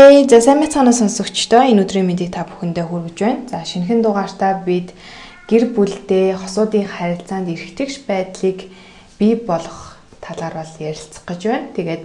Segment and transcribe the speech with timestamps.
[0.00, 3.44] Хей, за сайн мэцгаана сонсогчдоо энэ өдрийн мэндийг та бүхэндээ хүргэж байна.
[3.52, 4.96] За шинэхэн дугаартаа бид
[5.44, 8.72] гэр бүлдээ хосуудын харилцаанд эргэтгэж байдлыг
[9.20, 11.68] бий болгох талаар бол ярилцах гэж байна.
[11.76, 12.04] Тэгээд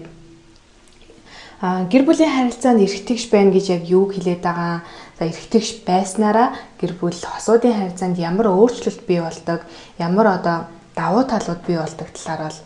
[1.63, 4.84] а гэр бүлийн харилцаанд эргэтгэж байна гэж яг юу хэлээд байгаа?
[5.16, 9.63] За эргэтгэж байснараа гэр бүл хосуудын харилцаанд ямар өөрчлөлт бий болдог,
[9.96, 10.68] ямар одоо
[10.99, 12.59] давуу талууд бий болдог талаар бол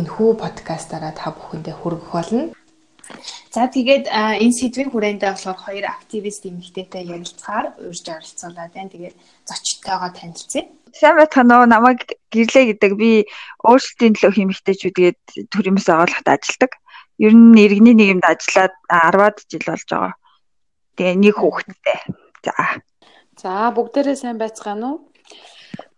[0.00, 2.56] энэхүү подкастаараа та бүхэндээ хүргэх болно.
[3.50, 8.94] За тэгээд энэ сэдвийн хүрээндээ болохоор хоёр активист эмэгтэйтэй ярилцахаар урьж оролцуулаад байна.
[8.94, 10.70] Тэгээд зочдтойгоо танилцъя.
[10.94, 11.66] Сайн байцгаана уу?
[11.66, 13.26] Намайг гэрлээ гэдэг би
[13.66, 16.78] өөрсдийн төлөө хэмэгтэйчүүдгээд төрөмс оолоход ажилладаг.
[17.18, 20.14] Ер нь иргэний нийгэмд ажиллаад 10-аад жил болж байгаа.
[20.94, 21.98] Тэгээ нэг хүүхэдтэй.
[22.46, 22.54] За.
[23.34, 24.98] За бүгдээрээ сайн байцгаана уу?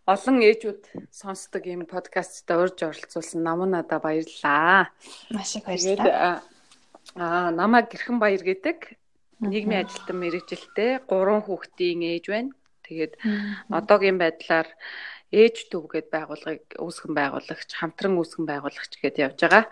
[0.08, 4.88] Олон ээжүүд сонсдог юм подкастта урьж оролцуулсан намуу надаа баярлалаа.
[5.30, 6.42] Маш их баярлалаа.
[7.16, 8.78] Аа, намайг Гэрхэн Баяр гэдэг
[9.42, 12.52] нийгмийн ажилтан мэрэгжилтэй гурван хүүхдийн ээж байна.
[12.86, 13.14] Тэгээд
[13.68, 14.68] одоогийн байдлаар
[15.32, 19.64] ээж төв гэд байгууллагыг үүсгэн байгуулагч, хамтран үүсгэн байгуулагч гэдээ явж байгаа.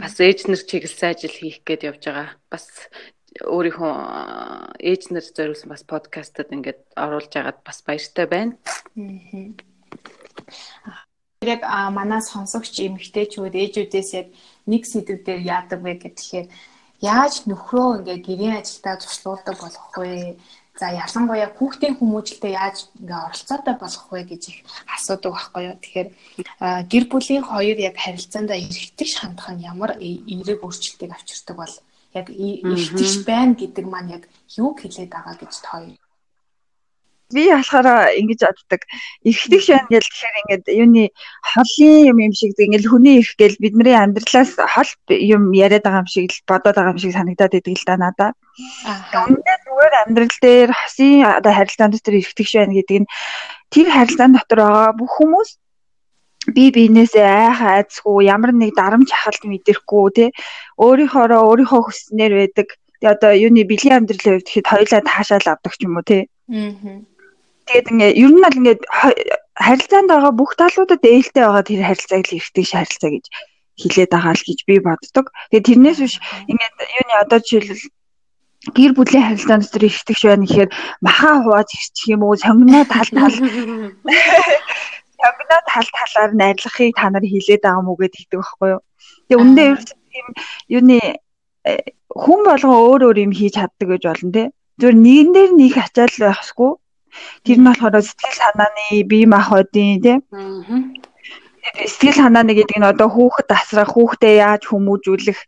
[0.00, 2.28] Бас ээж нар чиглэсэн ажил хийх гээд явж байгаа.
[2.48, 2.88] Бас
[3.44, 3.92] өөрийнхөө
[4.80, 8.56] ээж нар зориулсан бас подкастад ингээд оруулж агаад бас баяртай байна.
[11.44, 14.28] Яг манай сонсогч эмэгтэйчүүд ээжүүдээс яг
[14.70, 16.46] нэг сэдв дээр яадаг вэ гэхээр
[17.00, 20.36] яаж нөхрөө ингээ гэрийн ажилдаа туслуулдаг болох вэ?
[20.78, 25.76] За ялангуяа хүүхдийн хүмүүжлэлтэд яаж ингээ оролцоотой болох вэ гэж их асуудаг байхгүй юу.
[25.82, 26.08] Тэгэхээр
[26.86, 31.74] гэр бүлийн хоёр яг харилцаандаа эргэтгэж хандах нь ямар эерэг өөрчлөлтийг авчирдаг бол
[32.14, 34.22] яг эргэтгэж байна гэдэг маань яг
[34.54, 35.78] юу хэлээд байгаа гэж тоо
[37.34, 38.82] би болохоор ингэж боддог.
[39.20, 41.04] Эргэдэг шань гэл тэгэхээр ингээд юуны
[41.44, 46.08] холын юм юм шиг ингээд хүний ирэх гэл бидний амьдралаас хол юм яриад байгаа юм
[46.08, 48.30] шиг л бодоод байгаа юм шиг санагдаад идэг л да надаа.
[49.12, 53.10] Өмнөд зүгээр амьдрал дээр хосын одоо харилцаан дотор эргэдэг шань гэдэг нь
[53.68, 55.50] тэр харилцаан дотор байгаа бүх хүмүүс
[56.56, 60.24] би биенээсээ айх айцгүй ямар нэг дарамт хахалт мэдэрхгүй те
[60.80, 62.68] өөрийнхоороо өөрийнхөө хүснээр байдаг.
[62.98, 66.24] Тэгээ одоо юуны бэлгийн амьдралын хувьд хэд хоёлаа таашаал авдаг ч юм уу те.
[66.48, 67.17] Аа
[67.68, 68.76] Тэгээд ингээ ер нь бол ингээ
[69.60, 73.26] харилцаанд байгаа бүх талуудад ээлтэй байгаа тэр харилцааг л эргэдэг харилцаа гэж
[73.76, 75.26] хилээд байгаа л гэж би боддог.
[75.52, 76.14] Тэгээд тэрнээс биш
[76.48, 77.92] ингээ юуны одоо жишээлбэл
[78.72, 80.70] гэр бүлийн харилцаанд дотор эргэдэг байна гэхээр
[81.04, 83.36] махаа хувааж ирчих юм уу сонгоноо тал тал
[85.20, 88.82] сонгоноо тал талаар найрлахыг та нар хилээд байгаа мүү гэдэг хэлдэг байхгүй юу.
[89.28, 89.64] Тэгээ үндэ
[90.08, 90.26] тийм
[90.72, 90.98] юуны
[91.68, 91.72] э,
[92.08, 94.44] хүн болгон өөр өөр юм хийж чаддаг гэж болно те.
[94.80, 96.72] Зүгээр нэгэн дээр нэг ачаал байхсгүй
[97.44, 100.20] Тэр нь болохоор сэтгэл санааны бие махбодын тийм
[101.86, 105.38] сэтгэл санааны гэдэг нь одоо хүүхэд асрах, хүүхдээ яаж хүмүүжүүлэх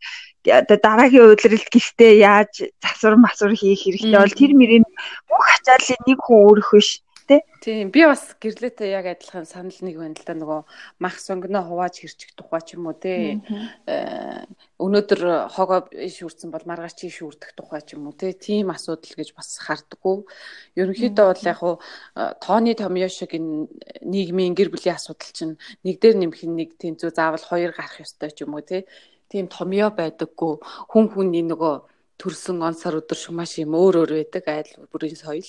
[0.61, 4.87] одоо дараагийн удирдалт гэртээ яаж засвар масвар хийх хэрэгтэй бол тэр мөрийн
[5.29, 6.89] бүх ачааллыг нэг хүн өөрөх биш
[7.31, 7.41] тий.
[7.63, 10.61] Тийм би бас гэрлээтэй яг адилхан санал нэг байна л да нөгөө
[10.99, 13.39] мах сонгоно хувааж хэрчих тухай ч юм уу тий.
[13.87, 14.43] Э,
[14.83, 18.35] өнөөдөр хогоо шүүрсэн бол маргааш чи шүүрдэх тухай ч юм уу тий.
[18.35, 20.27] Тийм асуудал гэж бас хардггүй.
[20.75, 21.75] Ерөнхийдөө бол яг хуу
[22.19, 23.71] э, тооны томьёо шиг энэ
[24.03, 25.55] нийгмийн гэр бүлийн асуудал чинь
[25.87, 28.91] нэг дээр нэмэх нэг тэнцүү заавал хоёр гарах ёстой ч юм уу тий.
[29.31, 30.59] Тийм томьёо байдаггүй
[30.91, 35.17] хүн хүний нөгөө төрсөн он сар өдөр шиг маш юм өөр өөр байдаг айл бүрийн
[35.17, 35.49] соёл.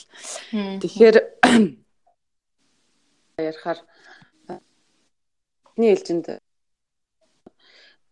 [0.51, 1.15] Тэгэхээр
[3.51, 6.39] ярихаарний ээлжинд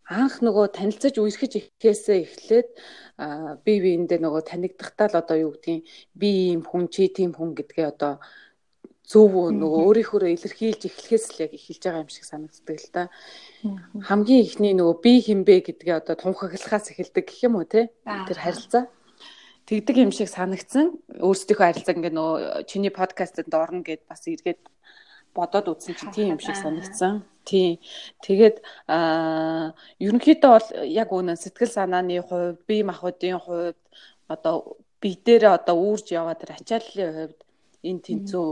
[0.10, 2.70] анх нөгөө танилцаж үерхэж ихээсээ эхлээд
[3.62, 5.86] би биэндээ нөгөө танигдахдаа л одоо юу гэдгийг
[6.18, 8.18] би ийм хүн чи тийм хүн гэдгээ одоо
[9.10, 13.04] зөв нөгөө өөрийнхөө илэрхийлж эхлэхээс л яг эхэлж байгаа юм шиг санагддаг л да.
[14.06, 17.90] Хамгийн ихний нөгөө би хинбэ гэдгээ одоо тунхаглахаас эхэлдэг гэх юм уу те.
[18.06, 18.86] Тэр харилцаа
[19.66, 21.02] тэгдэг юм шиг санагдсан.
[21.26, 24.62] Өөрсдийнхөө харилцаа ингээ нөгөө чиний подкастт орно гэд бас эргээд
[25.34, 27.26] бодоод үзсэн чи тийм юм шиг санагдсан.
[27.50, 27.82] Тийм.
[28.22, 33.80] Тэгээд аа ерөнхийдөө бол яг үнэн сэтгэл санааны хувьд, бие махбодын хувьд
[34.30, 37.40] одоо би дээр одоо үүрж яваад тэр ачааллын хувьд
[37.82, 38.48] энэ тэнцүү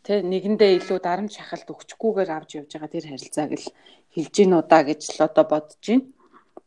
[0.00, 3.68] Тэ нэгэндээ илүү дарамт шахалт өгчгүйгээр авч явж байгаа тэр харилцааг л
[4.16, 6.08] хэлж гин удаа гэж л одоо бодож байна.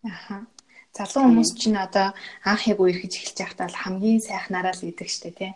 [0.06, 0.46] Аха.
[0.94, 2.14] Залуу хүмүүс чинь одоо
[2.46, 5.52] анх яг үерхэж эхэлж байхдаа л хамгийн сайхнараа л идэг штэ тий.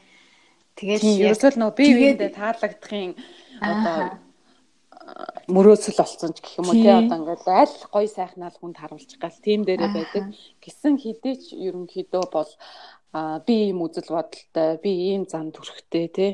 [0.73, 3.13] Тэгээд ерөөсөө л нөгөө бие биендээ таалагдахын
[3.61, 4.17] одоо
[5.53, 9.21] мөрөөсөл болсон ч гэх юм уу тий одоо ингээд аль гоё сайхнаа л хүнд харуулчих
[9.21, 10.23] гал тийм дээрээ байдаг.
[10.65, 12.51] Гисэн хідээч ерөнхийдөө бол
[13.45, 16.31] би ийм үзэл бодолтой, би ийм зам төрхтэй тий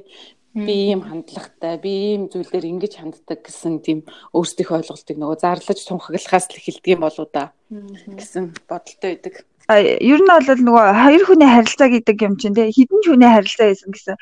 [0.54, 4.00] би ийм хандлагатай би ийм зүйлээр ингэж ханддаг гэсэн тийм
[4.38, 9.36] өөрсдийнхөө ойлголтыг нөгөө зарлаж тунхаглахаас л эхэлдэг юм болоо да гэсэн бодолтой байдаг.
[9.74, 13.92] ер нь бол нөгөө хоёр хүний харилцаа гэдэг юм чинь те хідэн хүний харилцаа гэсэн
[13.92, 14.18] гэсэн.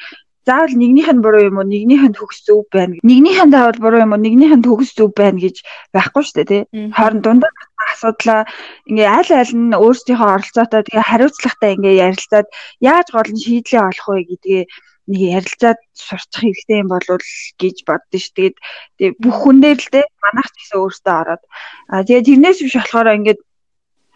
[0.48, 4.02] Заавал нэгнийх нь буруу юм уу нэгнийх нь төгс зөв байна нэгнийх нь заавал буруу
[4.02, 5.62] юм уу нэгнийх нь төгс зөв байна гэж
[5.94, 6.62] байхгүй шүү дээ тий
[6.98, 7.54] хооронд дундаа
[7.94, 8.42] асуудлаа
[8.90, 12.48] ингээ аль аль нь өөрсдийнхөө оролцоотой тэгээ хариуцлагатай ингээ ярилцаад
[12.82, 14.64] яаж гол нь шийдлээ олох вэ гэдгээ
[15.08, 17.22] нэг ярилцаад сурчих хэрэгтэй юм болов
[17.62, 18.30] гэж боддоо ш.
[18.36, 18.56] Тэгээд
[18.98, 21.44] тэгээ бүх хүн дээр л те манайх ч гэсэн өөртөө ороод
[21.90, 23.40] а тэгээ тэрнээс биш болохоор ингээд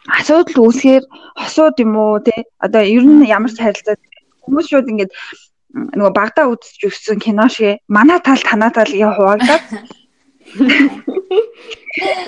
[0.06, 1.04] асуудал үүсэхээр
[1.42, 3.98] хосууд юм уу те одоо ер нь ямар ч харилцаа
[4.46, 5.12] хүмүүс шууд ингээд
[5.76, 9.64] нөгөө багтаа үзэж өссөн кино шиг манай тал танаа тал яа хуваагдаад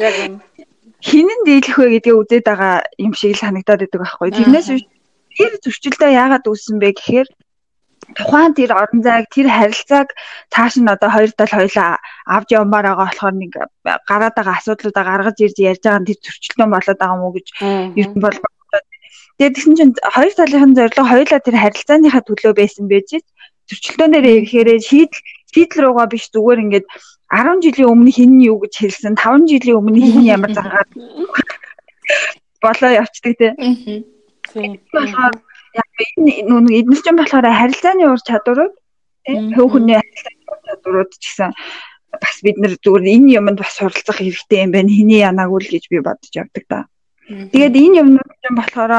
[0.02, 0.16] яг
[1.08, 4.30] хинэн дийлэх вэ гэдгээ үзээд байгаа юм шиг л санагдаад байдаг байхгүй.
[4.34, 4.84] Тэрнээс биш
[5.38, 7.28] тэр зөрчилдөө яагаад үүссэн бэ гэхээр
[8.16, 10.08] тухайн тэр орон зайг тэр харилцааг
[10.54, 12.00] цааш нь одоо хоёр тал хоёлаа
[12.36, 13.52] авч явмаар байгаа болохоор нэг
[14.08, 17.48] гараад байгаа асуудлуудаа гаргаж ирж ярьж байгаа нь тэр зөрчилдөөн болоод байгаа мó гэж
[18.00, 18.38] ер нь бол
[19.38, 23.22] Тэгээд тэгсэн чинь хоёр талынхын зорилго хоёулаа тэр харилцааныхаа төлөө байсан байж
[23.70, 25.22] зөрчилдөөн дээр ирэхээр шийдэл
[25.54, 26.86] шийдэл руугаа биш зүгээр ингээд
[27.30, 30.90] 10 жилийн өмнө хин нь юу гэж хэлсэн 5 жилийн өмнө хин ямар загаад
[32.66, 33.54] болоо явцдаг те.
[34.48, 35.34] Тэгэхээр
[35.78, 38.76] яг энэ нүг эднэрчэн болохоор харилцааны ур чадварууд
[39.56, 41.52] хөв хүний харилцааны ур чадварууд ч гэсэн
[42.22, 44.90] бас бид нэр зүгээр энэ юмд бас суралцах хэрэгтэй юм байна.
[44.90, 46.80] Хиний янаагүй л гэж би бодож явдаг да.
[47.28, 48.94] Тэгээд энэ юмнууд чинь болохоор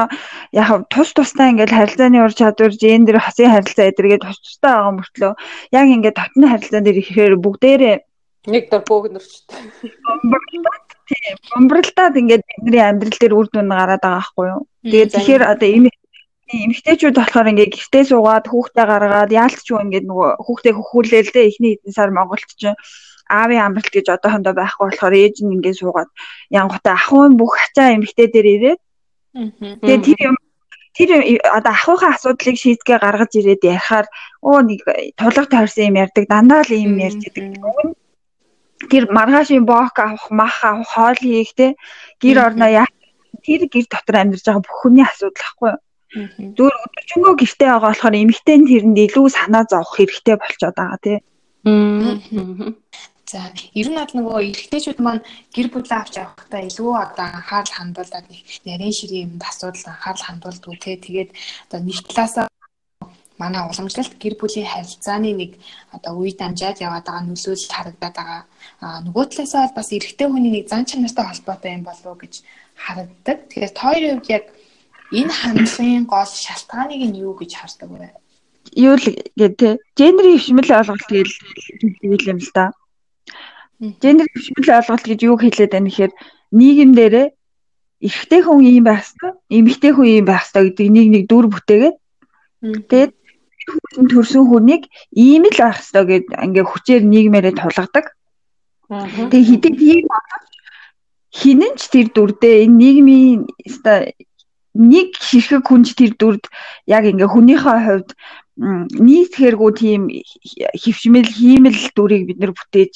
[0.53, 5.33] яг тус тустай ингээд харилцааны ур чадвар, гендер, хасын харилцаа эдэргээд тус тустай байгаа мөртлөө
[5.73, 7.97] яг ингээд татны харилцаан дээр ихээр бүгдээрээ
[8.47, 9.57] нэг дор бөөгнөрчтэй.
[11.09, 14.61] Тийм, бомбралтад ингээд бидний амьдрал дээр үр дүн гараад байгаа байхгүй юу?
[14.85, 15.67] Тэгээд тэгэхээр одоо
[16.49, 21.49] ийм эмэгтэйчүүд болохоор ингээ гэртээ суугаад хүүхдээ гаргаад яалтч юу ингээ нөгөө хүүхдээ хөхүүлээл дээ
[21.49, 22.73] эхний хэдэн сар Монголд чинь
[23.29, 26.09] аавын амралт гэж одоохондоо байхгүй болохоор ээж нь ингээ суугаад
[26.49, 28.79] янготой ахуйн бүх ачаа эмэгтэй дээр ирээд.
[29.85, 30.35] Тэгээ тэр юм
[30.97, 31.09] тэр
[31.53, 34.07] одоо ахуйхаа асуудлыг шийдгээ гаргаж ирээд ярихаар
[34.41, 34.81] оо нэг
[35.21, 37.45] тулга тойрсон юм ярьдаг дандаа л юм ярьж идэг.
[38.89, 41.77] Тэр маргаашийн бок авах, мах авах, хоол хийх те
[42.17, 42.93] гэр орноо яах.
[43.45, 45.79] Тэр гэр дотор амьдарч байгаа бүх хүний асуудал ахгүй юу?
[46.09, 51.17] Зүгээр өдөржингөө гэртээ байгаа болохоор эмэгтэй нь тэрэнд илүү санаа зовох хэрэгтэй болчиход байгаа тий.
[53.29, 55.21] За, ер нь бол нөгөө эрэгтэйчүүд маань
[55.53, 60.81] гэр бүлээ авч явахдаа илүү одоо анхаарал хандуулдаг нэг нарийн ширийн юмд асуудал анхаарал хандуулдаг
[60.81, 60.97] тий.
[60.97, 61.29] Тэгээд
[61.69, 62.49] одоо нэг талаасаа
[63.37, 65.51] манай уламжлалт гэр бүлийн харилцааны нэг
[65.93, 68.41] одоо үе дамжаад яваад байгаа нөлөөлөл харагдаад байгаа.
[68.81, 72.33] Аа нөгөө талаасаа бол бас эрэгтэй хүний нэг зан чанартай холбоотой юм болов уу гэж
[72.83, 73.37] харагддаг.
[73.45, 74.43] Тэгэхээр тойрын үед яг
[75.11, 78.09] Энэ хандлагын гол шалтгааныг нь юу гэж хардаг вэ?
[78.77, 79.69] Юу л гээ те.
[79.97, 81.29] Гендерийн хвшмэл ойлголт гэж
[82.01, 82.65] хэлдэг юм л да.
[83.81, 86.13] Гендерийн хвшмэл ойлголт гэж юу хэлээд байна гэхээр
[86.53, 87.27] нийгэм дээрээ
[88.05, 91.97] эрэгтэй хүн ийм байх хэвээр, эмэгтэй хүн ийм байх хэвээр гэдэг нэг нэг дүр бүтээгээд
[92.89, 93.13] тэгээд
[93.91, 98.05] хүн төрсөн хүнийг ийм л байх хэвээр гэд ингээ хүчээр нийгмээрээ тулгадаг.
[98.89, 100.07] Тэгээ хэдий тийм
[101.29, 103.39] хинэн ч тэр дүрдээ энэ нийгмийн
[104.75, 106.45] нэг хэрэг хүнж тэр дүрд
[106.85, 108.09] яг ингээ хүнийхээ хувьд
[108.59, 110.01] нийт хэрэггүй тийм
[110.83, 112.93] хөвшмөл хиймэл дүрийг бид нэр бүтээж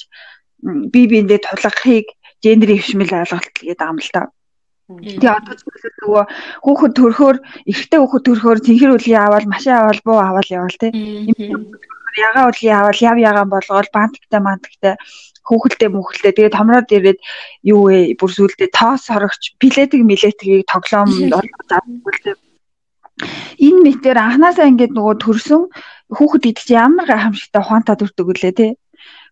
[0.92, 2.08] бие биендээ тулгахыг
[2.44, 4.30] гендерийн хөвшмөл ойлголт гэдэг юм л та.
[4.92, 5.64] Тэгээ одоо ч
[6.04, 6.24] нөгөө
[6.68, 7.38] хүүхэд төрхөөр
[7.72, 10.92] эрэгтэй хүүхэд төрхөөр цэнхэр үлийн аваад машин аваад буу аваад явал те.
[12.20, 14.94] Ягаа үлийн аваад яв ягаан болгоод бантгтай мантгтай
[15.48, 17.20] хүүхэлдээ мүхэлдээ тэгээд томроод ирээд
[17.68, 18.16] юу вэ?
[18.20, 21.48] Бүр сүулдэ тоос хорогч билетик милетгийг тоглоом заавал.
[23.62, 25.70] Энэ мэтэр анханасаа ингээд нөгөө төрсөн
[26.16, 28.68] хүүхэд идэх чи ямар гайхамшигтай ухаантай төрдөг үлээ те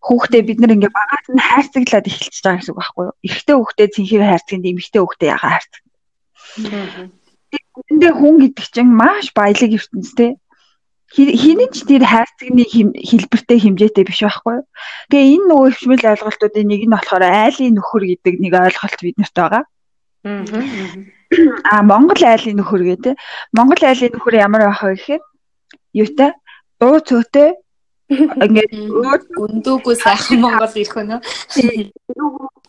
[0.06, 3.16] хүүхдээ бид нар ингээд багаас нь хайрцаглаад эхэлчихэж байгаа гэсэн үг байхгүй юу?
[3.26, 5.82] Эрэгтэй хүүхдээ цэнхэр хайрцагт эмэгтэй хүүхдээ ягаа хайрцаг
[7.90, 10.28] Эндээ хүн гэдэг чинь маш баялаг ертөнц те
[11.12, 14.68] хинэн ч тэр хайрцагны хэлбэртэй хэмжээтэй биш байхгүй юу.
[15.12, 19.64] Тэгээ энэ нөгөө хвшмэл ойлголтуудын нэг нь болохоор айлын нөхөр гэдэг нэг ойлголт биднэрт байгаа.
[21.68, 23.14] Аа Монгол айлын нөхөр гэдэг.
[23.52, 25.24] Монгол айлын нөхөр ямар байх вэ гэхээр
[26.00, 26.32] юутай
[26.80, 27.60] дуу цөөтэй
[28.12, 28.72] ингээд
[29.36, 31.20] гүндүүгөө сайхан Монгол ирэх өнөө.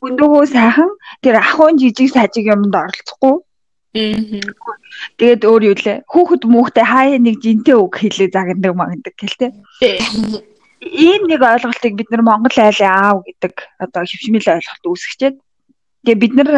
[0.02, 0.90] Гүндүүгөө сайхан
[1.22, 3.38] тэр ахуйн жижиг сажиг юмд оролцохгүй
[3.92, 6.00] Тэгээд өөр юу лээ.
[6.08, 9.52] Хүүхэд мөхтэй хаяа нэг жинтэй үг хэлээ загнадаг магнадаг гэлтэй.
[10.80, 15.37] Ийм нэг ойлголтыг бид нар Монгол айлын аав гэдэг одоо хөвшмөл ойлголт үүсгэчээд
[16.08, 16.49] тэгээ бид нар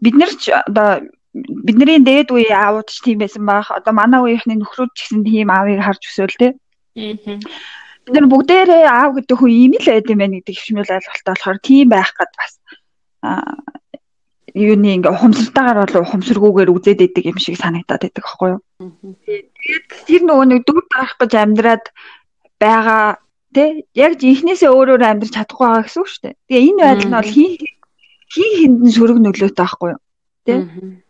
[0.00, 1.04] бид нар ч одоо
[1.36, 3.68] бидний дээд үеийн аавууд ч тийм байсан баг.
[3.68, 6.52] Одоо манай үеийнхний нөхрүүд ч гэсэн тийм аавыг харж өсөөл тээ.
[6.96, 11.58] Бид нар бүгдээрээ аав гэдэг хүн ийм л байд юм байна гэдэг хөвшмөл ойлголттой болохоор
[11.60, 12.52] тийм байх гад бас
[14.54, 18.60] юуны ингээ ухамсартайгаар бол ухамсаргүйгээр үзээд идэг юм шиг санагдаад байдаг аахгүй юу.
[19.20, 21.84] Тэгээд тэр нөгөө нэг дүр дарах гэж амьдраад
[22.60, 23.04] байгаа
[23.54, 26.34] тий яг жинхнээсээ өөрөөр амьдрч чадахгүй байгаа гэсэн үг шүү дээ.
[26.48, 27.50] Тэгээ энэ байдал нь бол хин
[28.30, 30.02] хин хиндэн сөрөг нөлөөтэй байхгүй юу?
[30.46, 30.58] Тий.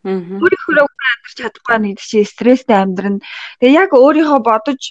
[0.04, 3.20] Өөрийнхөө амьдрч чадахгүй нэг чинь стресстэй амьдрна.
[3.60, 4.82] Тэгээ яг өөрийнхөө бодож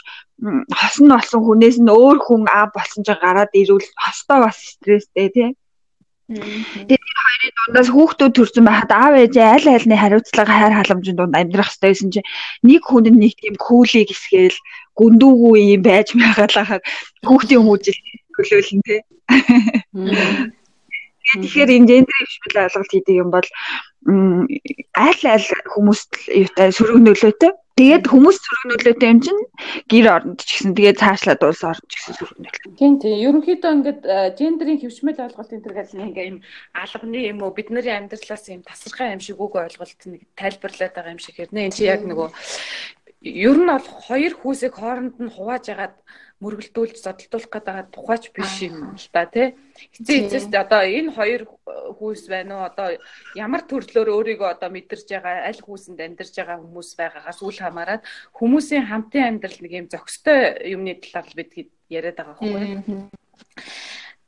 [0.79, 5.49] хосно болсон хүнээс нь өөр хүн аа болсон ч гараад ирвэл хостоо бас стресстэй тий.
[6.29, 11.33] Тэгээд энэ хоёрын дундаас хүүхдүүд төрсэн байхад аав ээжээ аль альны хариуцлага хайр халамжийн дунд
[11.33, 12.29] амьдрах хэрэгтэй байсан чинь
[12.61, 14.59] нэг хүнд нэг тийм күүлийг эсгээл
[14.93, 16.77] гүндүүгүй юм байж байгаалаа
[17.25, 17.99] хүүхдийн хүмүүжил
[18.37, 19.01] төлөөлн тий.
[21.41, 23.47] Тэгэхээр энэ гендер хвшил ойлголт хийдэг юм бол
[24.05, 29.41] аль аль хүмүүст юутай сөрөг нөлөөтэй Тэгээд хүмүүс сөрөг нөлөөтэй юм чинь
[29.87, 32.75] гэр оронд ч гэсэн тэгээд цаашлаад улс орнд ч гэсэн сөрөг нөлөө.
[32.75, 33.15] Тийм тийм.
[33.23, 34.01] Ерөнхийдөө ингээд
[34.35, 36.37] гендерийн хөвшмөл ойлголт энэ төр гал нэг юм
[36.75, 41.23] албаны юм уу бидний амьдралаас юм тасархай юм шиг үг ойлголт нэг тайлбарлаад байгаа юм
[41.23, 41.71] шиг хэрнээ.
[41.71, 42.27] Энд чи яг нөгөө
[43.23, 45.95] ер нь бол хоёр хүүсийг хооронд нь хувааж агаад
[46.39, 49.55] мөргөлдүүлж зодтолдуулах гэдэг тухайч биш юм л та тий.
[49.99, 51.41] Эцээ эцэст одоо энэ хоёр
[51.99, 52.67] хүүс байна уу?
[52.71, 52.87] Одоо
[53.35, 58.01] ямар төрлөөр өөрийгөө одоо мэдэрж байгаа аль хүүсэнд амьдарч байгаа хүмүүс байгаагаас үл хамааран
[58.39, 60.39] хүмүүсийн хамтын амьдрал нэг юм зохистой
[60.73, 61.51] юмны талаар л бид
[61.91, 63.11] яриад байгаа байхгүй.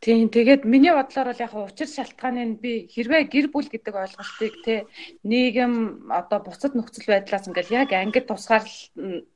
[0.02, 4.54] Тийм тэгээд миний бодлоор бол яг учир шалтгааны нь би хэрвээ гэр бүл гэдэг ойлголтыг
[4.66, 4.90] те
[5.22, 8.66] нийгэм одоо буцад нөхцөл байдлаас ингээл яг ангид тусгаар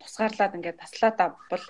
[0.02, 1.64] тусгаарлаад ингээд таслаад бол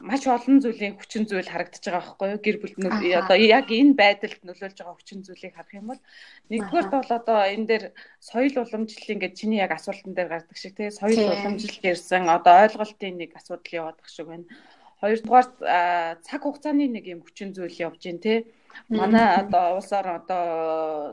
[0.00, 2.40] маш олон зүйлийн хүчин зүйл харагдаж байгаа байхгүй юу?
[2.40, 2.74] Гэр бүл
[3.20, 6.00] одоо яг энэ байдалд нөлөөлж байгаа хүчин зүйлийг харах юм бол
[6.48, 7.84] нэгдүгээр бол одоо энэ дээр
[8.16, 13.14] соёл уламжлалын гэж чиний яг асуултан дээр гардаг шиг тий соёл уламжлалт ирсэн одоо ойлголтын
[13.20, 14.48] нэг асуудал яваадах шиг байна.
[15.04, 15.46] Хоёрдугаар
[16.24, 18.48] цаг хугацааны нэг юм хүчин зүйл явж гин тий
[18.88, 20.44] манай одоо улсаар одоо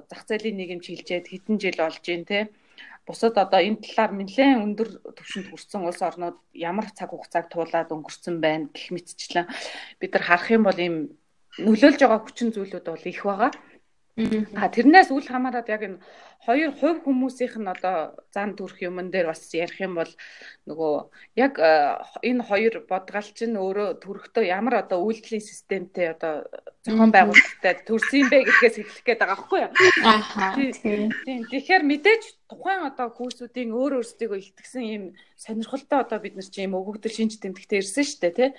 [0.08, 2.48] зах зээлийн нийгэмч хилжээд хэдэн жил болж гин тий
[3.10, 8.38] бусад одоо энэ талаар нэлээд өндөр түвшинд хүрсэн улс орнууд ямар цаг хугацааг туулаад өнгөрцөн
[8.38, 9.50] байна гэх мэтчлэн
[9.98, 10.96] бид нар харах юм бол ийм
[11.58, 13.52] нөлөөлж байгаа хүчин зүйлүүд бол их байгаа.
[14.56, 16.00] А тэрнээс үл хамааран яг энэ
[16.44, 20.12] хоёр хувь хүмүүсийнх нь одоо зан төрх юмн дээр бас ярих юм бол
[20.68, 20.94] нөгөө
[21.40, 21.54] яг
[22.24, 26.48] энэ хоёр бодгалч нь өөрөө төрөхдөө ямар одоо үйлдлийн системтэй одоо
[26.84, 29.72] зохион байгуулалттай төрсөн бэ гэдгээс хэлэх гээд байгаа байхгүй юу?
[30.08, 30.56] Аа.
[30.56, 31.12] Тийм.
[31.52, 35.04] Тэгэхээр мэдээж тухайн одоо хүүсүүдийн өөр өөрсдийгөө илтгэсэн ийм
[35.36, 38.50] сонирхолтой одоо бид нар чи ийм өгөгдөл шинж тэмдэгтээ ирсэн шүү дээ тий.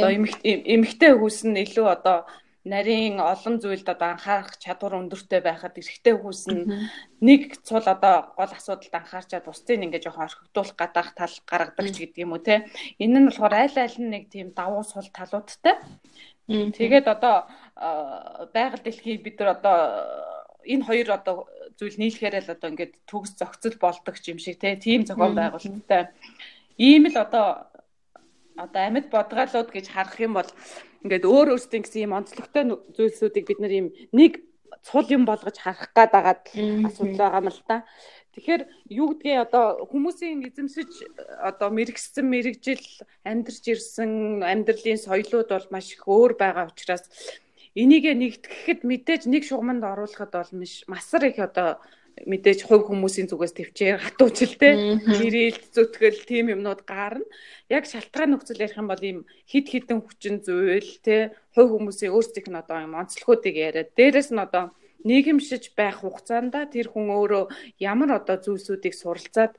[0.00, 2.28] Одоо эмэгтэй хүүс нь илүү одоо
[2.64, 6.64] нарийн олон зүйлд одоо анхаарах чадвар өндөртэй байхад эрэгтэй хүүс нь
[7.20, 12.24] нэг цул одоо гол асуудалд анхаарчаад бусдыг ингээ жоохон орхигдуулах гадаах тал гаргадаг ч гэдэг
[12.24, 12.64] юм уу те
[12.96, 15.76] энэ нь болохоор аль аль нь нэг тийм давуу сул талуудтай.
[16.48, 17.36] Тэгээд одоо
[18.56, 19.78] байгаль дэлхий бид нар одоо
[20.64, 21.36] энэ хоёр одоо
[21.76, 26.16] зүйл нийлэхээр л одоо ингээд төгс зохицол болдог юм шиг те тийм зохион байгуулалттай
[26.80, 27.68] ийм л одоо
[28.56, 30.50] одоо амьд бодгалууд гэж харах юм бол
[31.02, 32.64] ингээд өөр өөрсдийн гэсэн юм онцлогтой
[32.96, 34.42] зүйлсүүдийг бид нар юм нэг
[34.82, 36.42] цул юм болгож харах гад байгаад
[36.88, 37.84] асуудал байгаа юм л та.
[38.34, 40.90] Тэгэхээр юу гэдгийг одоо хүмүүсийн эзэмсэж
[41.38, 42.82] одоо мэрэгсэн мэрэгжил
[43.22, 47.06] амьдарч ирсэн амьдралын соёлууд бол маш их өөр байгаа учраас
[47.78, 50.50] энийг нэгтгэхэд мэдээж нэг шугамд оруулахад бол
[50.90, 51.78] масар их одоо
[52.22, 54.70] мэдээж хувь хүмүүсийн зүгээс төвчээр хатуучл те
[55.02, 57.26] гэрэл зүтгэл тийм юмнууд гарна.
[57.66, 59.18] Яг шалтгаан нөхцөл ярих юм бол ийм
[59.50, 64.38] хид хідэн хүчин зүйл те хувь хүмүүсийн өөрсдийнх нь одоо юм онцлогуудыг яриад дээрэс нь
[64.38, 64.70] одоо
[65.04, 67.44] нийгэмшиж байх хугацаанд тэр хүн өөрөө
[67.82, 69.52] ямар одоо зүйлсүүдийг суралцаад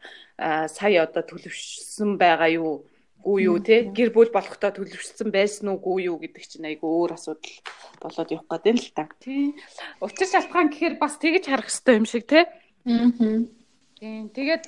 [0.71, 2.87] сая одоо төлөвшсөн байгаа юу
[3.25, 7.57] гүй юу те гэр бүл болохдоо төлөвшсөн байсан уугүй юу гэдэг чинь айгүй өөр асуудал
[7.97, 9.09] болоод явах гэдэг л та.
[9.17, 9.57] Тий.
[9.97, 12.45] Учир шалтгаан гэхээр бас тэгж харах хэрэгтэй юм шиг те.
[12.85, 13.49] Аа.
[13.95, 14.27] Тийм.
[14.27, 14.67] Тэгээд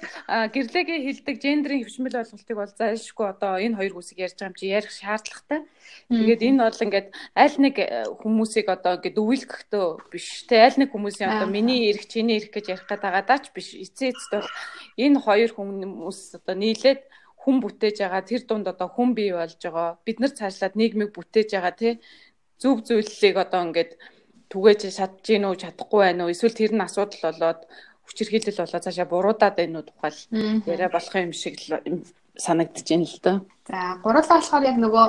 [0.55, 4.71] гэрлэгийн хилдэг гендрийн хөвшмөл ойлголтыг бол зайлшгүй одоо энэ хоёр хүсийг ярьж байгаа юм чи
[4.71, 5.61] ярих шаардлагатай.
[6.07, 10.95] Тэгээд энэ бол ингээд аль нэг э, хүмүүсийг одоо ингээд өвөлгөхдөө биш те аль нэг
[10.95, 13.75] хүмүүсийн одоо миний эрх чиний эрх гэж ярих гэдэг байгаа даач биш.
[13.75, 14.49] Эцээ эцэд бол
[14.95, 17.03] энэ хоёр хүмүүс одоо нийлээд
[17.47, 19.95] хүн бүтээж байгаа тэр дунд одоо хүн бий болж байгаа.
[20.03, 21.93] Бид нар цаашлаад нийгмийг бүтээж байгаа тий.
[22.59, 23.95] Зөв зүйлийг одоо ингээд
[24.51, 26.33] түгээж чадж гин үү чадахгүй байна уу?
[26.35, 27.63] Эсвэл тэр нь асуудал болоод
[28.03, 30.19] хүчирхийлэл болоо цаашаа буруудаад байна уу тухайл
[30.67, 31.55] яриа болох юм шиг
[32.35, 33.37] санагдаж байна л доо.
[33.71, 35.05] За гурлаа болохоор яг нөгөө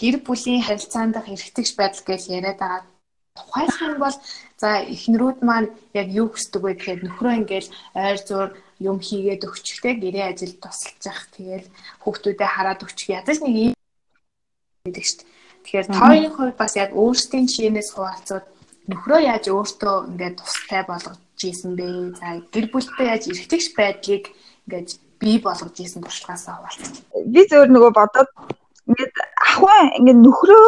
[0.00, 2.88] гэр бүлийн харилцаанд хэрэгтэгч байдал гэж яриад байгаа
[3.36, 4.16] тухайлах юм бол
[4.60, 5.68] за эхнэрүүд маань
[6.00, 8.48] яг юу хүсдэг вэ гэхээр нөхрөө ингээл ойр зур
[8.82, 11.66] юм хийгээд өгчихтэй гэрээ ажил тусалж явах тэгэл
[12.02, 13.74] хүүхдүүдэд хараад өгчих ядаж нэг юм
[14.86, 15.30] гэдэг шүү дээ.
[15.62, 18.46] Тэгэхээр тооёрын хувьд бас яг өөрсдийн шинээс хуваалцууд
[18.90, 21.86] нөхрөө яаж өөртөө ингээд тустай болгож ийсэн бэ?
[22.18, 24.24] За гэр бүлтэй яаж эргэтгэж байдлыг
[24.66, 24.90] ингээд
[25.22, 27.06] бий болгож ийсэн туршлагаасаа хуваалцах.
[27.30, 28.30] Би зөвөр нөгөө бодоод
[28.90, 30.66] ингээд ахваа ингээд нөхрөө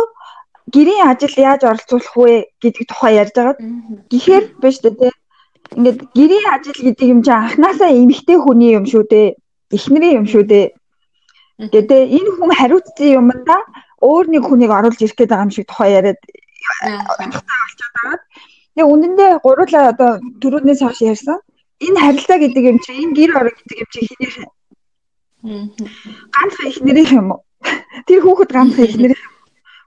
[0.75, 3.59] гэрийн ажил яаж оролцуулах вэ гэдэг тухай ярьж байгаа.
[4.11, 5.11] Гэхдээ биш үү те.
[5.73, 9.29] Ингээд гэрийн ажил гэдэг юм чинь анханасаа эмэгтэй хүний юм шүү дээ.
[9.73, 10.67] Эхнэрийн юм шүү дээ.
[11.73, 13.61] Тэгээ энэ хүн хариуцсан юмдаа
[14.05, 16.21] өөр нэг хүнийг оруулж ирэх байгаа юм шиг тухай яриад
[17.17, 18.19] онцгой болчиход байгаа.
[18.75, 20.11] Тэгээ үнэндээ гурлаа одоо
[20.43, 21.39] төрөөднөөс хойш ярьсан.
[21.81, 24.37] Энэ харилцаа гэдэг юм чинь энэ гэр орон гэдэг юм чинь хинээр
[26.35, 27.41] ганцхан эхнэрийн юм уу?
[28.07, 29.25] Тэр хүүхэд ганцхан эхнэрийн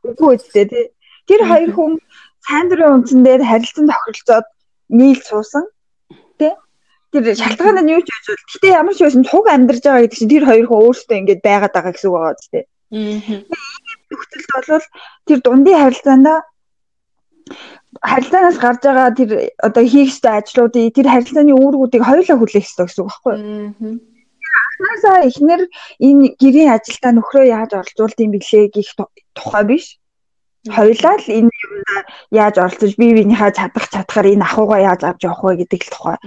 [0.08, 0.86] үгүй үстэй тий.
[1.28, 1.92] Тэр хоёр хүн
[2.48, 4.48] сайн дурын үндсэн дээр харилцан тохиролцоод
[4.90, 5.66] нийл суусан
[6.40, 6.54] тий.
[7.12, 10.20] Тэр шалтгаан нь юу ч гэж бол гэтээ ямар ч байсан цуг амьдарч байгаа гэдэг
[10.20, 12.64] чинь тэр хоёр хүн өөрсдөө ингэж байгаад байгаа гэсэн үг байгаа үстэй.
[12.66, 13.38] Аа.
[14.12, 14.88] Нөхцөлд бол
[15.28, 16.40] тэр дундын харилцаандаа
[18.04, 19.30] харилцаанаас гарч байгаа тэр
[19.68, 24.00] одоо хийх ёстой ажлуудыг тэр харилцааны үүргүүдийг хоёулаа хүлээх ёстой гэсэн үг байхгүй юу?
[24.58, 25.62] Анхнаасаа эхнэр
[26.08, 28.90] энэ гэрийн ажилдаа нөхрөө яаж оролцуулд юм бэлээ гэх
[29.38, 29.86] тухай биш.
[30.76, 31.98] Хоёулаа л энэ юмда
[32.32, 36.18] яаж оролцож бие биенийхээ чадах чадхаар энэ ахуйгаа яаж авч явах вэ гэдэг л тухай.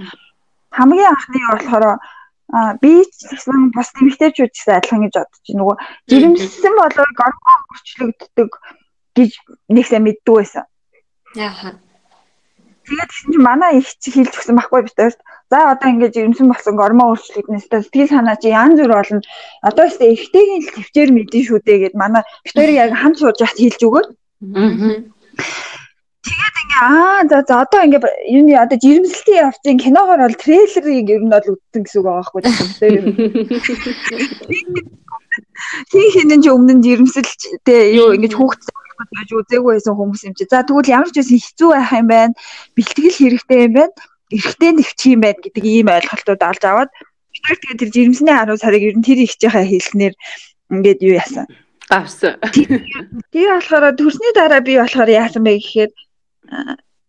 [0.71, 1.85] Хамгийн анхны болохоор
[2.83, 5.59] би ч гэсэн бас тэмэгтэйчүүд ч гэсэн адилхан гэж бодож байна.
[5.59, 5.75] Нөгөө
[6.09, 8.49] жирэмсэн болоо гормон өөрчлөгддөг
[9.15, 9.31] гэж
[9.71, 10.65] нэг сайн мэддэг байсан.
[11.35, 11.79] Яаха.
[12.91, 15.19] Тэгээд тэгсэн чинь манай их чи хэлж өгсөн байхгүй бид хоёрт.
[15.47, 19.21] За одоо ингэж ирэмсэн болсон гормон өөрчлөгднөс сэтгэл санаа чи янз бүр болно.
[19.63, 23.37] Одоо өстэй ихтэйгийн л төвчээр мэдэн шүү дээ гэд манай бид хоёрыг яг хамт сууж
[23.39, 24.07] яхад хэлж өгөөд.
[24.41, 25.05] Тэгээд
[26.61, 31.29] ингээ аа за за одоо ингээ юуны одоо жирэмслэлтийн явцын киногоор бол трейлерыг ер нь
[31.29, 32.41] бол үзсэн гэсэн үг байгаа байхгүй
[32.81, 33.05] тийм.
[35.93, 40.49] Хин хинэн ч өмнө нь жирэмсэлтэй юу ингэж хүүхд гэж үзээгүй байсан хүмүүс юм чи.
[40.49, 42.33] За тэгвэл ямар ч байсан хэцүү байх юм байна.
[42.73, 43.93] Бэлтгэл хэрэгтэй юм байна.
[44.33, 46.89] Эрэгтэй нэвчих юм байна гэдэг ийм ойлголтууд олж аваад
[47.29, 50.13] тэгээд тэр жирэмсний 10 сарыг ер нь тэр ихчийнхаа хэлснээр
[50.73, 51.45] ингээд юу яасан.
[51.91, 52.39] Авсан.
[53.35, 55.91] Тэгээ болохоор төрсний дараа би болохоор яасан бэ гэхээр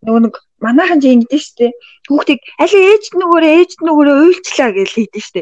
[0.03, 1.67] нөгөө нэг манайхан ч ингэдэж штэ.
[2.11, 5.41] Хүүхдийг аль ээж нөгөөрөө ээж нөгөөрөө уйлчлаа гэж хийдэж штэ.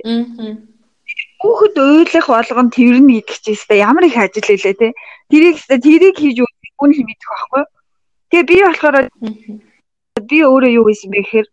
[1.40, 4.88] Хүүхэд уйлах болгон тэрнэ гэдэг чинь өстой ямар их ажил хэлээ те.
[5.32, 7.64] Тэрийг өстой тэрийг хийж үн л мэдэх байхгүй.
[8.28, 8.96] Тэгээ би болохоор
[10.28, 11.48] би өөрөө юу хийсэн бэ гэхээр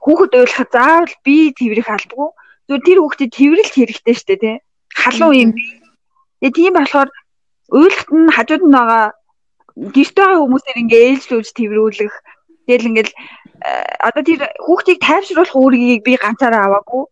[0.00, 2.28] хүүхэд уйлахад заавал би тэрвэрэх албагүй.
[2.64, 4.52] Зүгээр тэр хүүхдэд тэрвэрлэлт хэрэгтэй штэ те.
[4.96, 5.81] Халуун юм би.
[6.42, 7.08] Тэгээ тийм болохоор
[7.70, 9.06] уйлахт нь хажууд нь байгаа
[9.94, 12.14] гэрте байгаа хүмүүсээр ингээ ээлжлүүлж тэрвэрүүлэх.
[12.66, 13.12] Тэгэл ингээл
[14.02, 17.02] одоо тэр хүүхдийг тайвшруулах үүргийг би ганцаараа аваагүй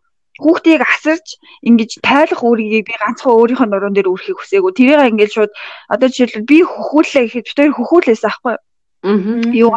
[0.40, 1.36] хүүхдийг асарч
[1.68, 4.72] ингэж тайлах үүргийг би ганцхан өөрийнхөө нуруунд дээр үрхийг хүсээгүй.
[4.72, 5.52] Тэрийг ингэж шууд
[5.92, 8.56] одоо жишээлбэл би хөхүүлээ гэхэд бид хоёр хөхүүлээс аахгүй.
[8.56, 9.16] Аа.
[9.52, 9.72] Юу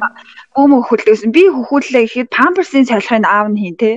[0.56, 1.32] бөөмө хөхүүлдэгсэн.
[1.36, 3.92] Би хөхүүлээ гэхэд памперсын салхыг аав нь хийн тэ.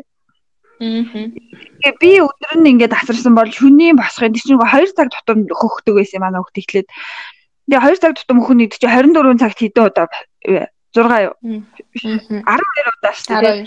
[0.81, 1.95] Аа.
[2.01, 6.21] Би өдөр нь ингээд асарсан бол шөнийн босхын тийч нэг 2 цаг тутам хөхдөг байсан
[6.21, 6.89] манай хөхт ихлээд.
[7.65, 10.07] Тэгээ 2 цаг тутам нэгдэг чи 24 цагт хэдэн удаа
[10.45, 11.35] 6 юу?
[11.97, 13.65] 12 удаа шүү дээ.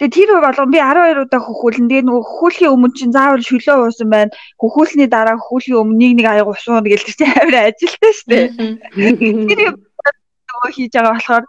[0.00, 1.90] Тэгээ тэр болгон би 12 удаа хөхүүлэн.
[1.90, 4.32] Тэгээ нөгөө хөхүүлэхийн өмнө чинь заавал шөлөө уусан байна.
[4.56, 8.46] Хөхүүлсний дараа хөхүүлэхийн өмнө нэг нэг аяг усуuna гэж тэр чинь амар ажилтай шүү дээ.
[9.50, 9.60] Тэр
[10.48, 11.44] нөгөө хийж байгаа болохоор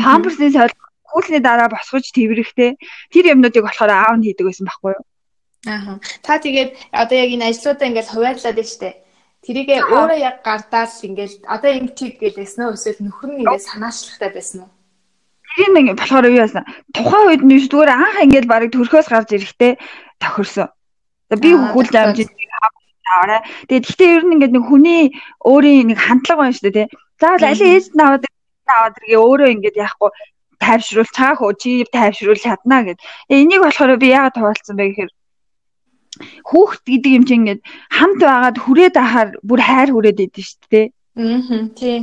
[0.00, 0.74] памперсны сойл
[1.06, 2.76] хөхүүлсний дараа босгож тэрвэрэхтэй.
[3.14, 5.04] Тэр юмнуудыг болохоор аав нь хийдэг байсан байхгүй юу?
[5.66, 5.98] Аа.
[6.22, 8.94] Та тэгээд одоо яг энэ ажлуудаа ингээд хуваарлаад байна шүү дээ.
[9.46, 14.30] Тэрийгээ өөрөө яг гардаад ингээд одоо ингэ чиг гэлээсэн үү эсвэл нөхөр нь ингээд санаачлахтай
[14.34, 14.70] байсан уу?
[15.56, 16.66] Тийм нэг болохоор юу яасан.
[16.94, 19.78] Тухайн үед нь зүгээр анх ингээд барыг төрхөөс гарч ирэхтэй
[20.20, 20.68] тохирсон.
[21.30, 22.18] Би хөхүүлж авч
[23.06, 23.40] аваарай.
[23.70, 25.02] Тэгээд гэхдээ ер нь ингээд нэг хүний
[25.46, 26.86] өөрийн нэг хандлага байна шүү дээ тий.
[27.22, 28.24] Заавал аль ээж нь аваад
[28.66, 30.10] аваад иргээ өөрөө ингээд яахгүй
[30.60, 32.98] тайвшруул цаах уу чи тайвшруул чадна гэд.
[33.28, 35.12] Энийг болохоор би яагаад хуваалцсан бэ гэхээр
[36.48, 37.60] хүүхд гэдэг юм чинь ингээд
[37.92, 40.86] хамт байгаад хүрээд ахаар бүр хайр хүрээд идэв шүү дээ.
[41.20, 41.98] Аа тий.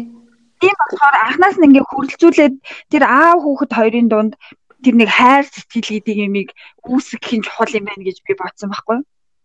[0.61, 2.55] Тийм болохоор анханаас нь ингээ хүрлцүүлээд
[2.93, 4.33] тэр аав хүүхэд хоёрын дунд
[4.83, 6.49] тэр нэг хайр сэтгэл гэдэг юмыг
[6.85, 8.99] үүсгэх нь чухал юм байна гэж би бодсон байхгүй.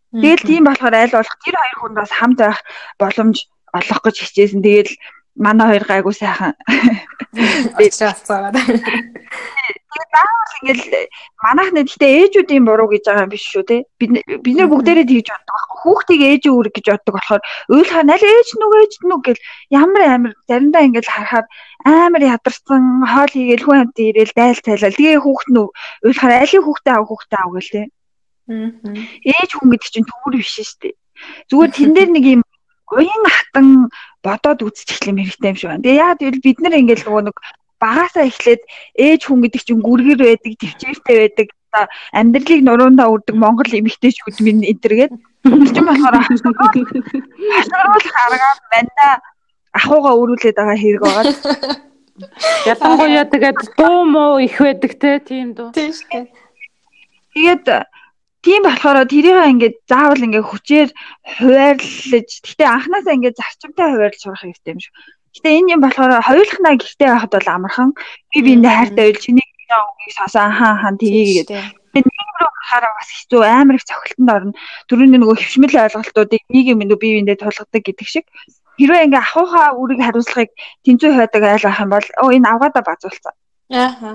[0.09, 2.61] Тэгэл тийм болохоор аль болох тэр хоёр хүн бас хамт байх
[3.01, 3.37] боломж
[3.73, 4.61] олох гэж хичээсэн.
[4.65, 4.93] Тэгэл
[5.39, 6.55] манай хоёр гайгүй сайхан
[7.79, 8.57] ачаалцаагаад.
[8.59, 10.85] Тэгээд заавал ингээл
[11.45, 13.77] манайхны гэхдээ ээжүүдийн буруу гэж байгаа юм биш шүү те.
[13.99, 15.79] Бид бид нэр бүгдээрээ тэгж боддог байхгүй.
[15.83, 20.33] Хүүхдийг ээж үүрэг гэж боддог болохоор уйлахаар аль ээж нүг ээж нүг гэл ямар амар
[20.49, 21.47] заримдаа ингээл харахаар
[21.87, 24.99] амар ядарсан хоол хийгээл хүн амт ирээл daйл цайлал.
[24.99, 25.61] Тэгээ хүүхд нь
[26.05, 27.83] уйлахаар алийг хүүхдээ ав хүүхдээ ав гэл те.
[28.49, 30.95] Ээж хүн гэдэг чинь төвөр биш шүү дээ.
[31.51, 32.43] Зүгээр тэн дээр нэг юм
[32.95, 33.67] уян хатан
[34.25, 35.85] бодоод үзчих юм хэрэгтэй юм шиг байна.
[35.85, 37.37] Тэгээ яа гэвэл бид нар ингээл нөгөө нэг
[37.79, 38.63] багасаа эхлээд
[38.99, 41.49] ээж хүн гэдэг чинь гүргэр байдаг, төвчээртэй байдаг.
[41.69, 41.85] Одоо
[42.17, 45.13] амьдралыг нуруундаа үрдэг Монгол эмэгтэйчүүд минь энтергээд
[45.45, 46.57] өвчин болохоор хашгирал
[48.09, 49.07] харгаад банда
[49.77, 51.25] ахууга өрүүлээд байгаа хэрэг байгаа.
[52.67, 55.71] Ялангуяа тэгээд дуу муу их байдаг те тийм дуу.
[55.77, 56.27] Тийм шүү.
[57.37, 57.65] Тэгээд
[58.45, 60.89] тийм болохоор тэрийг ингээд заавал ингээд хүчээр
[61.39, 64.95] хуваарлаж гэтээ анханасаа ингээд зарчимтай хуваарлж сурах хэрэгтэй юм шиг.
[65.35, 67.91] Гэтэ энэ юм болохоор хоёулахнаа гихтэй байхад бол амархан
[68.33, 71.51] би биэндээ хайртай байл чиний үгийг сонсоо хаан хаан тгийгээд
[71.95, 72.05] нэг
[72.41, 74.53] рүү хараа бас хэцүү амар их цохилтонд орно.
[74.89, 78.27] Төрөний нөгөө хөвшмөл ойлголтуудыг нэг юм бие биендээ тулгадаг гэдэг шиг
[78.79, 80.51] хэрвээ ингээ ахуухаа үрийг хариуцлагыг
[80.85, 83.35] тэнцүү хойдог айл ах юм бол оо энэ авгаада базуулсан.
[83.75, 84.13] Ааха.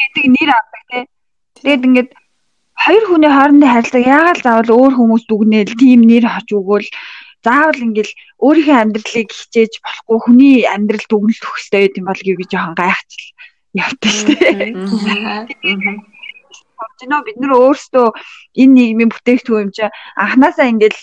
[0.00, 1.04] гэдэг нэр авдаг тий.
[1.60, 2.10] Тэгээд ингээд
[2.84, 6.88] хоёр хүний хоорондын харилцааг яагаад заавал өөр хүмүүс дүгнээл тийм нэр хоч өгөөл
[7.46, 8.12] заавал ингээл
[8.46, 13.30] өөрийнхөө амьдралыг хичээж болохгүй хүний амьдрал дүгнэлт өгөхтэй юм бол гэж жоохон гайхчихл
[13.82, 14.74] явтал тий
[16.82, 18.06] бодно бид нар өөрсдөө
[18.62, 19.86] энэ нийгмийн бүтээгдэхүүн юм чи
[20.18, 21.00] анханасаа ингээл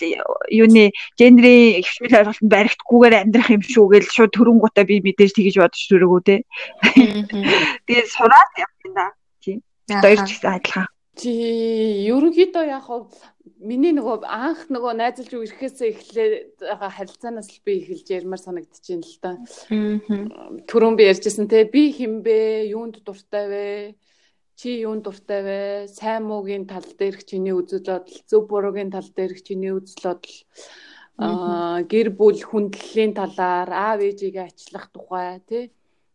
[0.52, 0.84] юуны
[1.16, 6.22] генерийн хвшмэл ойлголтод баригдахгүйгээр амьдрах юм шүү гэж шууд төрөнгөтэй би мэдээж тэгэж бодож төрөөгөө
[6.28, 6.36] те.
[7.88, 9.06] Тэгээд сураад явсан да.
[9.40, 9.58] Тийм.
[9.88, 10.86] Хоёр ч гэсэн адилхан.
[11.20, 11.30] Чи
[12.08, 13.12] ерөнхийдөө яг хав
[13.60, 19.16] миний нөгөө анх нөгөө найзалж ирэхээсээ эхлээд байгаа харилцаанаас л би эхэлж ярмаар санагдчихээн л
[19.20, 19.30] та.
[20.64, 23.66] Түрүүн би ярьжсэн те би хинбэ, юунд дуртай вэ?
[24.60, 25.60] чи юунд дуртай вэ?
[25.88, 30.36] Сайн муугийн тал дээрх чиний үзэл бодол, зөв буруугийн тал дээрх чиний үзэл бодол,
[31.88, 35.64] гэр бүл хүндлэлийн талаар аав ээжигээ ачлах тухай тий.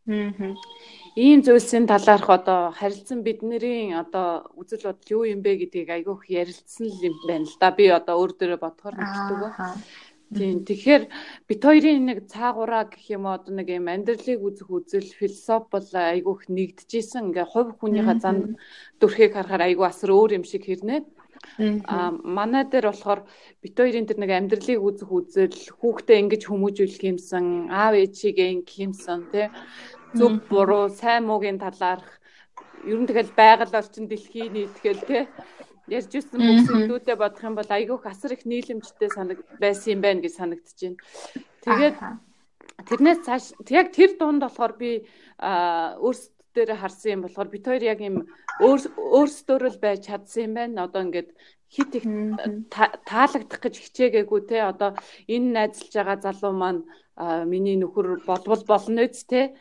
[0.06, 6.88] Ийм зүйлсийн талаарх одоо харилцан бидний одоо үзэл бодол юу юм бэ гэдгийг айгүйх ярилцсан
[6.94, 7.72] л юм байна л да.
[7.72, 9.42] Би одоо өөр дөрөө бодохоор мэддэг.
[10.36, 10.66] Тийм.
[10.66, 11.04] Тэгэхээр
[11.48, 16.42] бит хоёрын нэг цаагаараа гэх юм одоо нэг юм амьдралыг үзэх үзэл философи бол айгүйх
[16.50, 17.30] нэгдэжсэн.
[17.30, 18.58] Ингээ хувь хүнийхээ зан
[19.00, 21.02] дүрхийг харахаар айгүй асар өөр юм шиг хэрнээ.
[21.86, 23.22] А манай дээр болохоор
[23.62, 29.30] бит хоёрын тэр нэг амьдралыг үзэх үзэл хүүхдээ ингэж хүмүүжүүлэх юмсан, аав ээжигээ ингэх юмсан
[29.30, 29.48] тий.
[30.16, 32.08] Зөв буруу, сайн муугийн талаарх.
[32.86, 35.24] Ер нь тэгэл байгаль орчин дэлхийн нийтгэл тий
[35.90, 40.22] ярьж ирсэн бүх зүйлүүдээ бодох юм бол айгүйх асар их нийлэмжтэй санаг байсан юм байна
[40.22, 40.58] гэж байна.
[41.62, 41.98] Тэгээд
[42.90, 45.06] тэрнээс цааш яг тэр дунд болохоор би
[45.42, 48.18] өөрсдөө дээр харсан юм болохоор бид хоёр яг юм
[48.64, 50.88] өөрсдөө л байж чадсан юм байна.
[50.88, 51.30] Одоо ингээд
[51.70, 52.06] хит их
[52.72, 54.96] таалагдах гэж хичээгээгүй те одоо
[55.28, 56.82] энэ найзалж байгаа залуу маань
[57.52, 59.54] миний нөхөр болбол болно үст те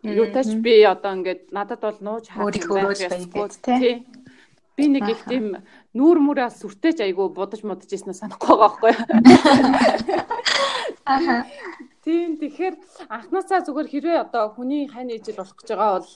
[0.00, 4.04] юутаач би одоо ингээд надад бол нууж харах юм байна те
[4.76, 5.60] Би нэг их тийм
[5.92, 8.92] нүүр мүрээ сүртэж айгу будаж модж ийснэ санахгүй байгаа байхгүй.
[11.04, 11.44] Аха.
[12.00, 12.74] Тийм тэгэхээр
[13.12, 16.08] анхнаасаа зүгээр хэрвээ одоо хүний хань ижил болох гэж байгаа бол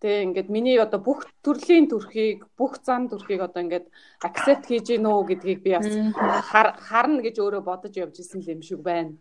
[0.00, 3.86] Тэ ингээд миний одоо бүх төрлийн төрхийг бүх зан төрхийг одоо ингээд
[4.24, 5.92] акцепт хийж гин үү гэдгийг би бас
[6.88, 9.12] харна гэж өөрөө бодож явж исэн юм шиг байна.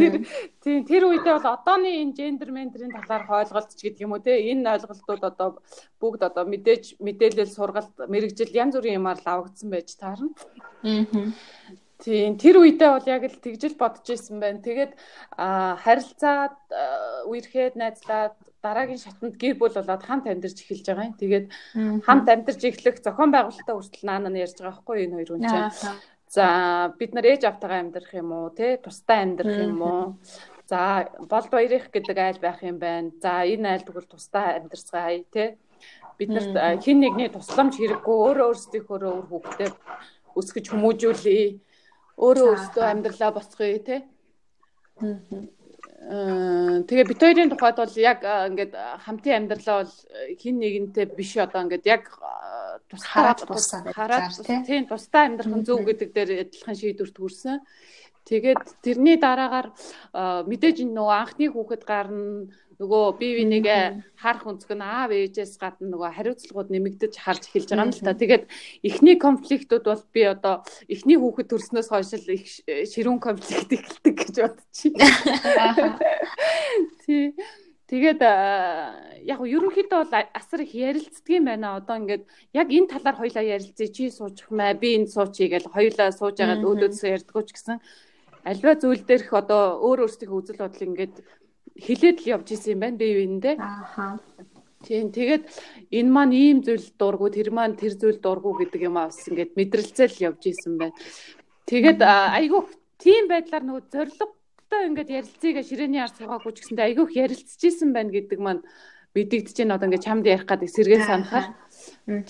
[0.00, 0.24] Тэр
[0.64, 4.40] тийм тэр үедээ бол одооны энэ гендер ментрийн талаар ойлголт ч гэдэг юм уу те
[4.40, 5.60] энэ ойлголтууд одоо
[6.00, 10.32] бүгд одоо мэдээж мэдээлэл сургалт мэрэгжил янз бүрийн юмар лавгдсан байж таарна.
[10.80, 11.28] Аа.
[12.00, 14.64] Тийм тэр үедээ бол яг л тэгжил бодож исэн байна.
[14.64, 14.96] Тэгээд
[15.36, 16.56] харилцаад
[17.28, 21.16] үерхэд найзлаад дараагийн шатанд гэр бүл болоод хамт амьдарч эхэлж байгаа юм.
[21.16, 21.46] Тэгээд
[22.06, 25.70] хамт амьдарч эхлэх зохион байгуулалтаа хүртэл наана нь ярьж байгаа байхгүй энэ хоёр хүн чинь.
[26.30, 26.44] За
[26.98, 30.04] бид нар ээж автайгаа амьдрах юм уу те тустай амьдрах юм уу?
[30.70, 33.10] За болд баярах гэдэг айл байх юм байна.
[33.18, 35.58] За энэ айл тэгвэл тустай амьдарцгаая те.
[36.18, 39.70] Бид нарт хин нэгний тусламж хэрэггүй өөрөө өөрсдийнхөө өөр хүүхдээ
[40.38, 41.46] өсгөж хүмүүжүүлээ.
[42.20, 43.96] Өөрөө өөрсдөө амьдралаа босгоё те.
[44.04, 44.20] Аа
[45.02, 45.16] Э,
[46.00, 49.94] тэгээ бит хоёрын тухайд бол яг э, ингээд э, хамтын амьдралаа бол
[50.40, 52.08] хин нэгэнтэй биш одоо ингээд яг
[52.88, 53.36] тусдаа
[53.92, 54.32] хараад
[54.64, 57.60] тийм тусдаа амьдрах нь зөв гэдэг дээр адилхан шийдвэрт хүрсэн.
[58.24, 59.76] Тэгээд тэрний дараагаар
[60.48, 62.48] мэдээж нөгөө анхны хүүхэд гарна
[62.80, 67.84] нөгөө бие бинийгээ харах өнцг нь аав ээжээс гадна нөгөө хариуцлагууд нэмэгдэж харж эхэлж байгаа
[67.84, 68.16] юм л та.
[68.16, 68.44] Тэгээд
[68.88, 74.36] эхний конфликтууд бол би одоо эхний хүүхэд төрснөөс хойш л их ширүүн конфликт эхэлдэг гэж
[74.40, 74.96] бодчих.
[77.04, 77.36] Тий.
[77.92, 78.20] Тэгээд
[79.28, 81.76] яг нь ерөнхийдөө бол асар их ярилцдаг юм байна.
[81.76, 82.24] Одоо ингээд
[82.56, 83.92] яг энэ талаар хоёлаа ярилцъя.
[83.92, 87.76] Чи суучих маа, би энд суучий гэж хоёлаа сууж агаад өөдөөсөө ярьдггүй ч гэсэн
[88.44, 91.14] альва зүйл дээрх одоо өөр өөрсдийнхөө үзэл бодол ингээд
[91.76, 93.56] хилээд л явж исэн юм байна би юундээ.
[93.60, 94.18] Ааха.
[94.80, 95.44] Тийм тэгээд
[95.92, 100.24] энэ маань ийм зүйл дургу тэр маань тэр зүйл дургу гэдэг юм бас ингээд мэдрэлцэл
[100.24, 100.96] явж исэн байна.
[101.68, 102.64] Тэгээд айгүй
[102.96, 108.14] тийм байдлаар нөгөө зориг Өстөө ингээд ярилцгийг ширээний ард суугаагүй ч гэсэндээ айгүйх ярилцчихсэн байна
[108.14, 108.62] гэдэг маань
[109.18, 111.46] мэдэгдэж байна одоо ингээд чамд ярих гэдэг сэргээ санахаар.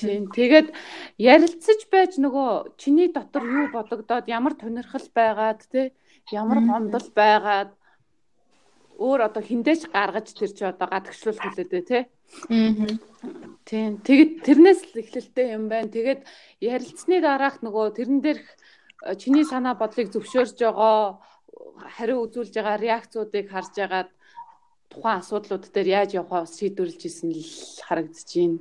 [0.00, 0.33] Тийм.
[0.33, 0.72] Тэгээд
[1.20, 5.92] ярилцаж байж нөгөө чиний дотор юу бодогдоод ямар тунирхал байгаад те
[6.33, 7.76] ямар гомдол байгаад
[9.00, 11.98] өөр одоо хиндэж гаргаж тэр чи одоо гадагшлуул хүлээдэ те.
[12.52, 13.00] Аа.
[13.64, 13.98] Тийм.
[14.04, 15.88] Тэгэд тэрнээс л эхлэлтэй юм байна.
[15.88, 16.28] Тэгээд
[16.60, 18.46] ярилцсны дараах нөгөө тэрэн дээрх
[19.08, 21.20] э, чиний санаа бодлыг зөвшөөрж байгаа
[21.96, 24.10] хариу үзүүлж байгаа реакцуудыг харж агаад
[24.92, 27.46] тухайн асуудлууд дээр яаж явахаа шийдвэрлэж исэн л
[27.86, 28.58] харагдаж байна.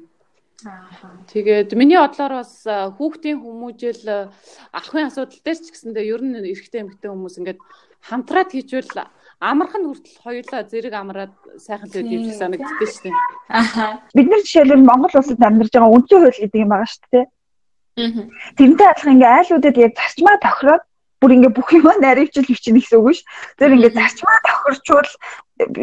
[1.32, 4.30] Тэгээд миний бодлоор бас э, хүүхдийн хүмүүжил э,
[4.76, 7.60] ахын асуудал дээр ч гэсэндээ ер нь эрэгтэй эмэгтэй хүмүүс ингээд
[8.04, 8.92] хамтраад хийжвэл
[9.40, 13.16] амархан хүртэл хоёулаа зэрэг амраад сайхан л юм шиг санагддаг шүү дээ.
[13.48, 14.04] Аха.
[14.12, 17.26] Бид нар жишээлбэл Монгол улсад амьдарч байгаа үндсэн хууль гэдэг юм байгаа шүү дээ.
[17.26, 18.24] Аа.
[18.60, 20.84] Тэрнтэй адилхан ингээ айлуудад яг зарчмаа тохироод
[21.24, 23.24] бүр ингээ бүх юм наривчл бичнэ гэсэн үг ш.
[23.56, 25.12] Тэр ингээ зарчмаа тохирчвал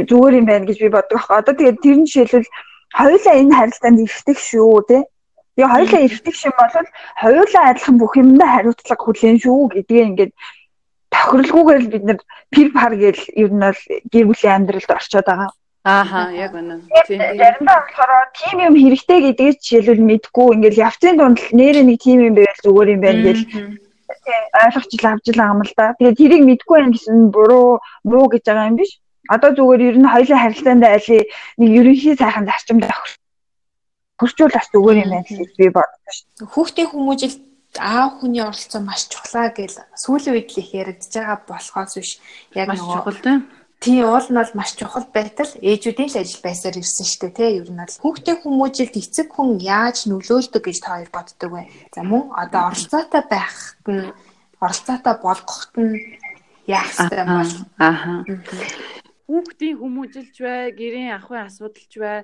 [0.05, 1.37] зүгээр юм байна гэж би боддог аахгүй.
[1.41, 2.53] Одоо тэгээд тэр нь жишээлбэл
[2.93, 5.03] хоёулаа энэ харилцаанд ирдэг шүү тий.
[5.57, 6.75] Тэгээ хоёулаа ирдэг шим бол
[7.25, 10.33] хоёулаа адилхан бүх юмдаа хариуцлага хүлээн шүү гэдгээ ингээд
[11.17, 12.19] тохирлгүйгээр л бид нэр
[12.53, 13.81] пир пар гэл ер нь бол
[14.13, 15.51] гэр бүлийн амьдралд орчоод байгаа.
[15.87, 16.83] Ааха яг үнэ.
[17.07, 17.21] Тийм.
[17.41, 22.35] Заримдаа болохоор тим юм хэрэгтэй гэдгийг жишээлбэл мэдгүй ингээл явцын дунд нэрээ нэг тим юм
[22.35, 23.43] байвал зүгээр юм байна гэл
[24.63, 25.95] ойлгож ил авч ил байгаа юм л да.
[25.99, 28.93] Тэгээд тэрийг мэдгүй юм гэсэн буруу муу гэж байгаа юм биш.
[29.31, 31.25] Одоо зүгээр ер нь хоёулаа харилцаанд айлын
[31.59, 32.85] нэг ерөнхий сайхан зарчимд
[34.19, 36.51] хөрчүүл бас зүгээр юм байна гэж би бодсон шүү.
[36.51, 37.35] Хүүхдийн хүмүүжил
[37.81, 42.13] аав хүний оролцоо маш чухлаа гэл сүүлийн үед л их яригдж байгаа болохоос биш.
[42.55, 43.41] Яг нөгөө чухал тийм
[43.77, 45.53] Тийм уул нь бол маш чухал байтал.
[45.61, 47.51] Ээжүүдийн л ажил байсаар ирсэн шүү дээ тий.
[47.61, 51.63] Ер нь бол хүүхдийн хүмүүжилд эцэг хүн яаж нөлөөлдөг гэж та хоёр боддог вэ?
[51.93, 54.11] За мөн одоо оролцоотой байх нь
[54.65, 55.93] оролцоотой болгоход нь
[56.65, 57.55] яах ёстой юм бол?
[57.77, 58.13] Ааха
[59.27, 62.19] хүүхдийн хүмүүжилж бай, гэрийн ахуйн асуудалж бай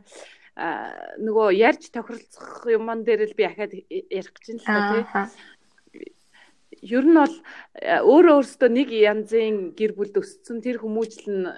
[0.56, 6.04] нөгөө ярьж тохиролцох юмн дээр л би ахаад ярих гэж байна л та тий.
[6.82, 7.36] Ер нь бол
[7.80, 11.48] өөрөө өөртөө нэг янзын гэр бүлд өссөн тэр хүмүүжил нь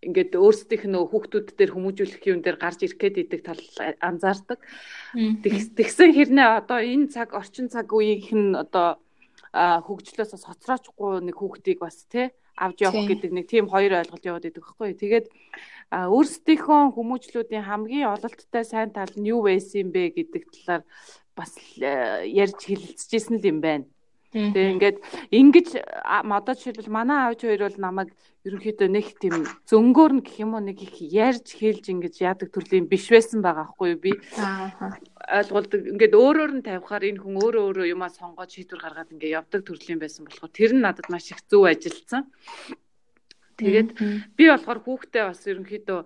[0.00, 3.60] ингээд өөрсдийнх нь хүүхдүүд дээр хүмүүжүүлэх юм дээр гарч ирэх гээд идэг тал
[4.00, 4.64] анзаардаг.
[5.44, 8.96] Тэгсэн хэрнээ одоо энэ цаг орчин цаг үеийнх нь одоо
[9.52, 14.48] хөгжлөөс бас хоцроочгүй нэг хүүхдийг бас тий авч явах гэдэг нэг тийм хоёр ойлголт яваад
[14.48, 14.96] идэг байхгүй.
[14.96, 15.26] Тэгээд
[15.90, 20.82] өөрсдийнхөө хүмүүжлүүдийн хамгийн ололттой сайн тал нь юу байсан бэ гэдэг талаар
[21.34, 23.86] бас э, ярьж хэлэлцэжсэн л юм байна.
[24.30, 24.98] Тэгээ ингээд
[25.34, 25.68] ингэж
[26.06, 28.10] одоо жишээлбэл манай аавч хоёр бол намайг
[28.46, 32.86] ерөнхийдөө нэг тийм зөнгөөр нь гэх юм уу нэг их ярьж хэлж ингэж яадаг төрлийн
[32.86, 34.14] биш байсан байгаа хгүй би.
[35.26, 39.60] Ойлголдог ингээд өөрөөр нь тавихаар энэ хүн өөрөө өөрөө юмаа сонгоод шийдвэр гаргаад ингээд явдаг
[39.66, 42.30] төрлийн байсан болохоор тэр нь надад маш их зөв ажилласан.
[43.60, 43.90] Тэгээд
[44.36, 46.00] би болохоор хүүхдээ бас ерөнхийдөө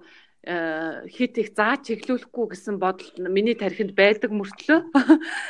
[0.44, 4.80] э, хит их заа чиглүүлэхгүй гэсэн бодол миний тархинд байдаг мөртлөө.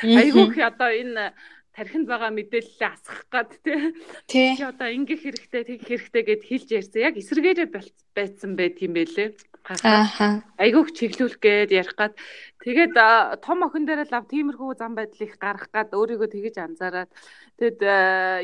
[0.05, 1.33] Айгүй их одоо энэ
[1.75, 4.55] тархинд байгаа мэдээлэлээ асгах гад тий.
[4.55, 7.01] Чи одоо ингэх хэрэгтэй тэгэх хэрэгтэй гэд хэлж ярьсан.
[7.03, 7.67] Яг эсэргээрээ
[8.15, 9.35] байцсан байт юм бэлээ.
[9.65, 10.45] Аа.
[10.61, 12.13] Айгүйх чиглүүлэх гээд ярих гад
[12.61, 12.93] тэгээд
[13.41, 17.09] том охин дээр л ав тиймэрхүү зам байдал их гарах гад өөрийгөө тэгэж анзаараад
[17.57, 17.81] тэгэд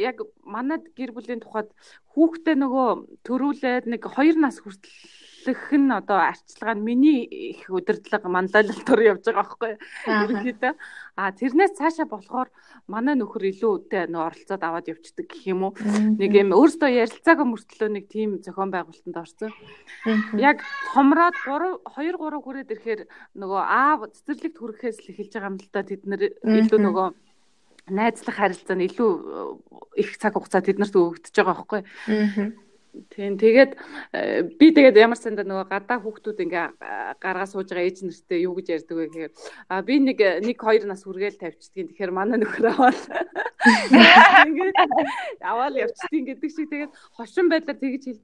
[0.02, 1.70] яг манад гэр бүлийн тухайд
[2.18, 2.90] хүүхдээ нөгөө
[3.22, 4.90] төрүүлээд нэг 2 нас хүртэл
[5.42, 9.72] эхлэх нь одоо арчилгаа нь миний их удирдлага манлайлалтаар явж байгаа байхгүй
[10.06, 10.74] ерөнхийдөө.
[11.18, 12.50] А тэрнээс цаашаа болохоор
[12.86, 15.74] манай нөхөр илүүтэй нөө оролцоод аваад явцдаг гэх юм уу?
[16.22, 19.52] Нэг юм өөртөө ярилцаагаа мөртлөө нэг тийм зохион байгуулалтанд орсон.
[20.38, 20.62] Яг
[20.94, 23.02] хомроод 3 2 3 хүрээд ирэхээр
[23.42, 27.08] нөгөө аав цэцэрлэгт хүрэхээс л эхэлж байгаа юм л да тэд нэр илүү нөгөө
[27.90, 29.12] найзлах харилцаа нь илүү
[29.98, 31.82] их цаг хугацаа тэднэрт өгөгдөж байгаа байхгүй.
[32.92, 33.72] Тийм тэгээд
[34.12, 36.66] э, би тэгээд ямар сандаа нөгөө гадаа хүүхдүүд ингээ
[37.24, 39.32] гаргаа сууж байгаа ээж нэртэй юу гэж ярьдаг вэ гэхээр
[39.72, 41.88] а би нэг нэг хоёр нас хүргээл тавьчихдгийн.
[41.88, 43.00] Тэгэхээр манай нөхөр аваад
[44.52, 44.78] ингээд
[45.40, 46.68] аваад явчихдгийн гэдэг шиг.
[46.68, 48.22] Тэгээд хошин байдлаар тэгж хэл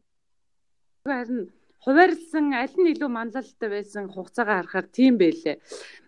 [1.07, 1.47] харин
[1.87, 5.55] хуваарлсан аль нь илүү манлайлалтай байсан хугацаагаа харахаар тийм байлээ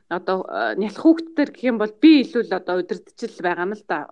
[0.10, 3.84] одоо э, нялх хүүхдтэр гэх юм бол би илүү л одоо удирдчил байгаа юм л
[3.86, 4.10] да.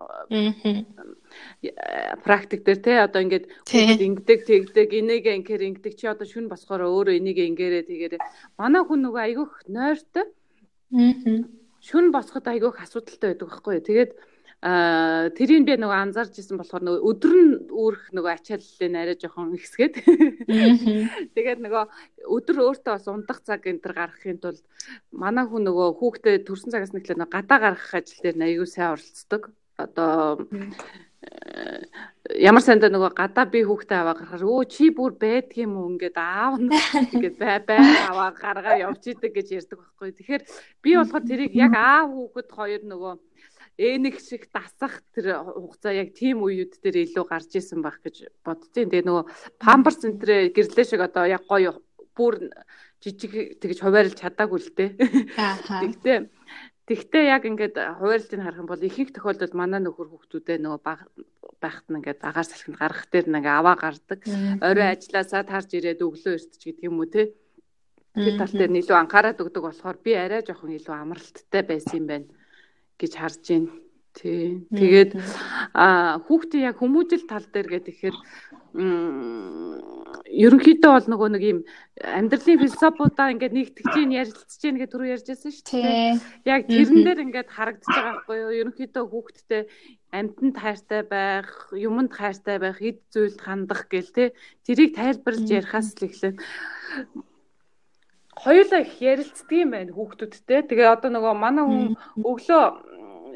[2.22, 6.86] практик дээр те одоо ингээд хүүхэд ингэдэг тэгдэг энийгээ ингээр ингэдэг чи одоо шүн босохоор
[6.86, 8.22] өөрөө энийг ингээрээ тэгээрээ
[8.62, 10.26] манай хүн нөгөө айгүйх нойртой.
[11.82, 13.82] Шүн босоход айгүйх асуудалтай байдаг байхгүй.
[13.82, 14.12] Тэгээд
[14.58, 20.02] тэрийг би нөгөө анзаарч исэн болохоор нөгөө өдөр нь үүрэх нөгөө ачааллын арай жоохон ихсгээд.
[21.38, 21.84] Тэгээд нөгөө
[22.26, 24.66] өдөр өөртөө бас ундах цаг энэ төр гаргахын тулд
[25.14, 29.54] манай хүн нөгөө хүүхдээ төрсэн цагаас нэхлээ гадаа гаргах ажил дээр аягүй сайн оролцдог.
[29.78, 30.42] Одоо
[32.34, 36.54] ямар сандаа нөгөө гадаа би хүүхдээ аваа гарахаар өө чи бүр байдгийм үү ингээд аав
[37.14, 40.18] ингээд бай бай аваа гаргаа явж идэг гэж ярьдаг байхгүй.
[40.18, 40.44] Тэгэхээр
[40.82, 43.14] би болохоор тэрийг яг аав хүүхэд хоёр нөгөө
[43.78, 48.90] ээнэг шиг дасах тэр хугацаа яг тийм үеуд дээр илүү гарч исэн байх гэж боддیں۔
[48.90, 49.26] Тэгээ нөгөө
[49.62, 51.78] памперс энтрэ гэрлээ шиг одоо яг гоё
[52.18, 52.50] бүр
[52.98, 54.90] жижиг тэгж хуваарлж чадаагүй л дээ.
[55.70, 56.20] Тэгтээ
[56.88, 60.82] Тэгтээ яг ингээд хуваарлтыг харах юм бол ихэнх тохиолдолд манай нөхөр хүүхдүүдээ нөгөө
[61.60, 64.24] байхад нь ингээд агаар салхинд гарах дээр нэг аваа гардаг.
[64.64, 67.36] Орой ажилласаа тарж ирээд өглөө эртч гэдэг юм уу те.
[68.16, 72.08] Тэр тал дээр нь илүү анхаарал өгдөг болохоор би арай жоохон илүү амралттай байсан юм
[72.08, 72.28] байна
[73.00, 73.72] гэж харж байна.
[74.18, 74.66] Тий.
[74.74, 75.14] Тэгээд
[75.78, 78.18] а хүүхдээ яг хүмүүжил тал дээр гэдэг ихээр
[80.28, 81.60] ерөнхийдөө бол нөгөө нэг юм
[82.02, 86.18] амьдралын философиудаа ингээд нэгтгэж ийн ярилцж ийн гэдэг түрүү ярьжсэн шүү дээ.
[86.50, 88.58] Яг тэрэн дээр ингээд харагдаж байгаа байхгүй юу?
[88.66, 89.62] Ерөнхийдөө хүүхдтэй
[90.14, 94.34] амьтанд хайртай байх, юмд хайртай байх, эд зүйлд хандах гэл те.
[94.66, 96.38] Тэрийг тайлбарлаж ярихаас л эхлээд
[98.44, 100.62] хоёулаа их ярилцдаг юм байна хүүхдүүдтэй.
[100.70, 101.86] Тэгээ одоо нөгөө манай хүн
[102.22, 102.64] өглөө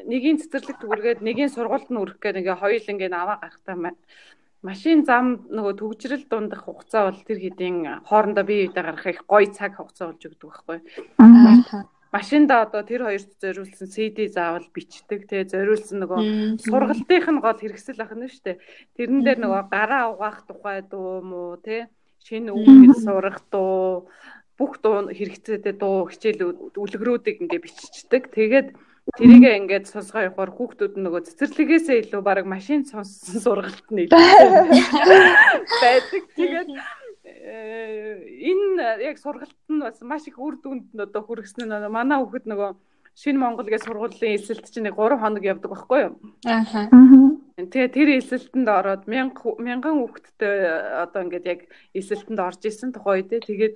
[0.06, 3.94] нэгийн цэцэрлэг төгөргээд нэгийн сургуульд нь өрөх гэх ингээ хоёул ингээ аваа гарахтаа
[4.62, 9.50] машин зам нөгөө төгжрэл дундах хугацаа бол тэр хэдийн хоорондоо бие биедээ гарах их гоё
[9.50, 10.78] цаг хугацаа болж өгдөг байхгүй.
[12.12, 15.48] Машинда одоо тэр хоёрт зориулсан CD заавал бичдэг те.
[15.48, 16.20] Зориулсан нөгөө
[16.62, 18.62] сургалтынх нь гол хэрэгсэл ах нь шүү дээ.
[19.00, 21.88] Тэрэн дээр нөгөө гараа угаах тухай дуу мó те.
[22.22, 24.06] Шинэ үг хэл сурах дуу
[24.58, 28.32] бүх дуу хэрэгцээтэй дуу хичээл үлгэрүүдийг ингээ биччихдэг.
[28.34, 28.68] Тэгээд
[29.02, 34.14] Тэрийгээ ингээд сонсгоо явахаар хүүхдүүд нь нөгөө цэцэрлэгээсээ илүү баг машин сонссон сургалт нь илүү
[35.82, 36.22] байдаг.
[36.38, 36.68] Тэгээд
[37.26, 42.22] э, энэ яг сургалт нь бас маш их үр дүнд нь одоо хүргэсэн нь манай
[42.22, 42.70] хүүхэд нөгөө
[43.18, 46.12] шинэ Монгол гэж сургуулийн эсэлт чинь 3 хоног явдаг байхгүй юу?
[46.46, 46.86] Ааха.
[47.70, 50.54] Тэгээ тэр эсэлтэнд ороод мянган хүүхэдтэй
[51.04, 51.60] одоо ингээд яг
[51.94, 53.74] эсэлтэнд орж исэн тухай үедээ тэгээд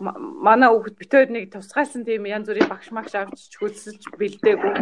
[0.00, 4.74] манай хүүхэд битээр нэг тусгайлсан тийм янз бүрийн багш магш авчиж хөлсөж бэлдээгүй.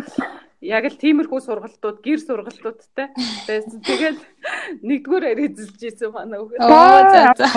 [0.60, 3.08] Яг л тиймэрхүү сургалтууд, гэр сургалтуудтай
[3.48, 3.80] байсан.
[3.80, 4.18] Тэгээд
[4.88, 6.60] нэгдүгээр эзэлж исэн манай хүүхэд.
[6.64, 7.48] Оо за за.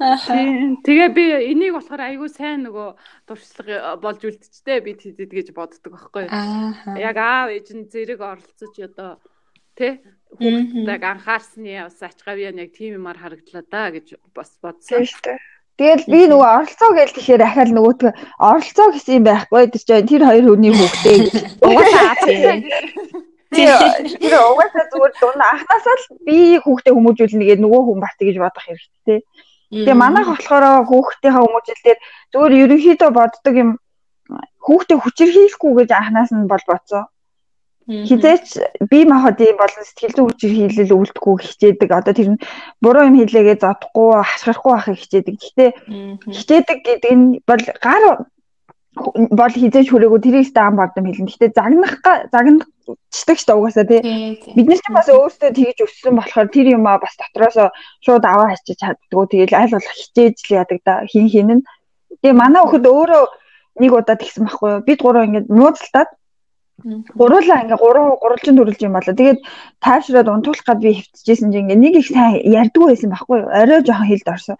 [0.00, 2.88] Тэгээ би энийг болохоор айгүй сайн нөгөө
[3.28, 4.80] туршлага болж үлдчихтэй.
[4.80, 6.24] Би тэдэд гэж боддог байхгүй.
[6.96, 9.20] Яг аав ээж нь зэрэг оролцож одоо
[9.76, 10.00] тэ
[10.40, 15.04] хүүхдтэйг анхаарсны бас ач гавьяа яг тийм юмар харагдлаа да гэж бас бодсон.
[15.80, 20.22] Тэгэл би нөгөө оролцоо гээл тэгэхээр ахаал нөгөөтгөө оролцоо гэсэн юм байхгүй тэр чинь тэр
[20.28, 21.34] хоёр хүний хүүхдээ гэж
[21.64, 22.60] угаасаа тийм.
[24.20, 28.64] Тэр угаасаа зүгээр дунд анханасаа л би хүүхдээ хүмүүжүүлнэ гэдэг нөгөө хүн бат гэж бодох
[28.64, 29.18] хэрэгтэй.
[29.70, 31.98] Тэгээ манайх болохоор хүүхдийнхээ хүмүүжил дээр
[32.34, 33.70] зүгээр ерөнхийдөө боддог юм
[34.66, 37.06] хүүхдээ хүчирхийлэхгүй гэж анханаас нь бол бодсон.
[37.90, 38.46] Хизээч
[38.90, 41.90] бие махбодын болон сэтгэл зүйн хүчирхийлэл өвлдөхгүй хичээдэг.
[41.90, 42.42] Одоо тэр нь
[42.82, 45.34] буруу юм хийлээгээ зодохгүй, хашгирахгүй байхыг хичээдэг.
[45.38, 45.70] Гэхдээ
[46.30, 48.04] хичээдэг гэдэг нь бол гар
[48.96, 51.30] бол хизээж хүрээгүй тэрийг стаан бардам хэлнэ.
[51.30, 52.02] Гэхдээ загнах
[52.34, 54.02] загнацдаг ч угаасаа тий.
[54.56, 57.70] Бид нар ч бас өөрсдөө тэгж өссөн болохоор тэр юм а бас дотроос
[58.02, 59.26] шууд аваа хачиж чаддгүй.
[59.30, 61.66] Тэгэл аль болох хичээж л яадаг да хин хин нь.
[62.18, 63.24] Тэгээ манай хөхөд өөрөө
[63.78, 64.82] нэг удаа тэгсэн байхгүй юу?
[64.82, 66.10] Бид гурав ингэж нууцлалтаад
[67.14, 69.14] гуруулаа ингээ гурван гурвалжин төрүүлж юм болоо.
[69.14, 69.40] Тэгээд
[69.78, 73.48] тайвшраад унтуулах гад би хөвтөжсэн чинь ингээ нэг их сайн ярьдгүй байсан байхгүй юу?
[73.54, 74.56] Орой жоохон хилд орсон.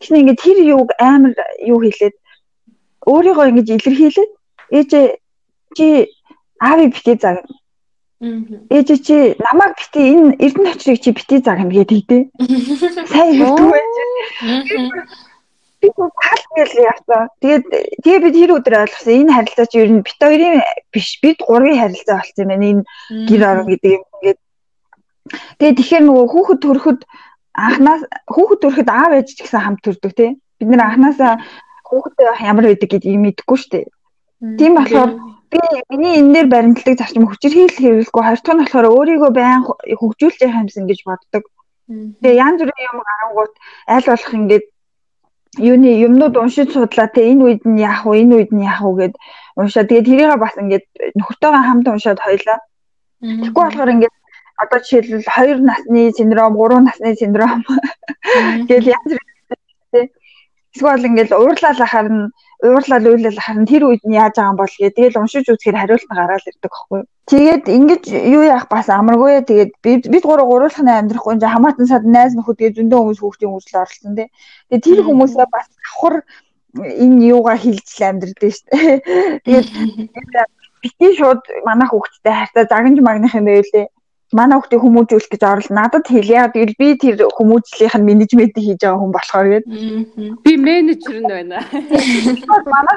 [0.00, 2.16] Тэгснэ ингээ тэр юуг амар юу хэлээд
[3.06, 4.30] өөрийгөө ингэж илэрхийлээд
[4.76, 5.06] ээжээ
[5.76, 5.86] чи
[6.60, 7.38] аавь битээ заг.
[8.20, 12.22] Ээжээ чи намайг битээ энэ эрдэнэ очрыг чи битээ загна гэдэг дээ.
[13.10, 13.94] Сайн хэлдэг байж.
[15.80, 17.32] Би тал гэл явсан.
[17.40, 17.64] Тэгээд
[18.04, 20.60] тэгээ бид тэр өдөр ойлгосон энэ харилцаа чи ер нь бит хоёрын
[20.92, 22.68] биш бид гурвын харилцаа болсон юм байна.
[22.68, 22.82] Энэ
[23.24, 24.38] гэр орон гэдэг юм ингээд.
[25.56, 27.00] Тэгээд тэгэхээр нөгөө хүүхэд төрөхөд
[27.56, 30.30] анханаас хүүхэд төрөхөд аав ээж ч гэсэн хамт төрдөг тий.
[30.60, 31.40] Бид нэр анханасаа
[31.90, 33.86] хүүхдээ ямар байдаг гэдгийг мэдэхгүй шүү дээ.
[34.58, 35.10] Тийм болохоор
[35.50, 35.58] би
[35.90, 39.62] миний энэ дээр баримтлагдаг зарчим хүчээр хийл хэрэглэхгүй хоёр дахь нь болохоор өөрийгөө байн
[40.00, 41.44] хөгжүүлж явах юмсан гэж боддог.
[42.22, 43.52] Тэгээ янз бүрийн юм гарангуут
[43.94, 44.66] аль болох ингээд
[45.58, 48.92] юуны юмнууд уншиж судлаа те энэ үед нь яах вэ энэ үед нь яах вэ
[49.10, 49.14] гэд
[49.58, 49.84] уншаа.
[49.84, 50.86] Тэгээд тэрийг бас ингээд
[51.18, 52.58] нөхөртөөгөө хамт уншаад хоёлаа.
[53.20, 54.16] Тэгэхгүй болохоор ингээд
[54.62, 57.60] одоо жишээлбэл 2 насны синдром, 3 насны синдром
[58.70, 60.06] гэл янз бүр
[60.74, 62.30] Эсвэл ингээл уурлал ахаар нь
[62.62, 64.94] уурлал үйлэл ахаар нь тэр үед нь яаж байгаа юм бол гээ.
[64.94, 67.00] Тэгэл уншиж үзэхээр хариулт нь гараад ирдэг байхгүй.
[67.30, 68.02] Тэгээд ингэж
[68.36, 69.42] юу яах бас амаргүй.
[69.50, 73.82] Тэгээд бид гурав гурвуулхны амьдрахгүй энэ хамаатан сад найз нөхөд тэгээ зөндөө хүмүүс хүүхдийн үйлчлэл
[73.82, 74.28] оролцсон тий.
[74.70, 76.14] Тэгээд тэр хүмүүсээ бас давхар
[76.78, 79.42] энэ юугаа хилжил амьдрдээ шүү дээ.
[79.44, 79.68] Тэгээд
[80.82, 83.86] бити шууд манайх хүүхдтэй хайртай загнаж магных юм байвлээ.
[84.32, 86.54] Манай хүүхдийг хүмүүжүүлэх гэж орол надад хэлээ.
[86.54, 89.66] Тэгэл би тэр хүмүүжлийнх нь менежментийг хийж байгаа хүн болохоор гээд.
[90.46, 91.58] Би менежер нь байна.
[91.66, 92.96] Манай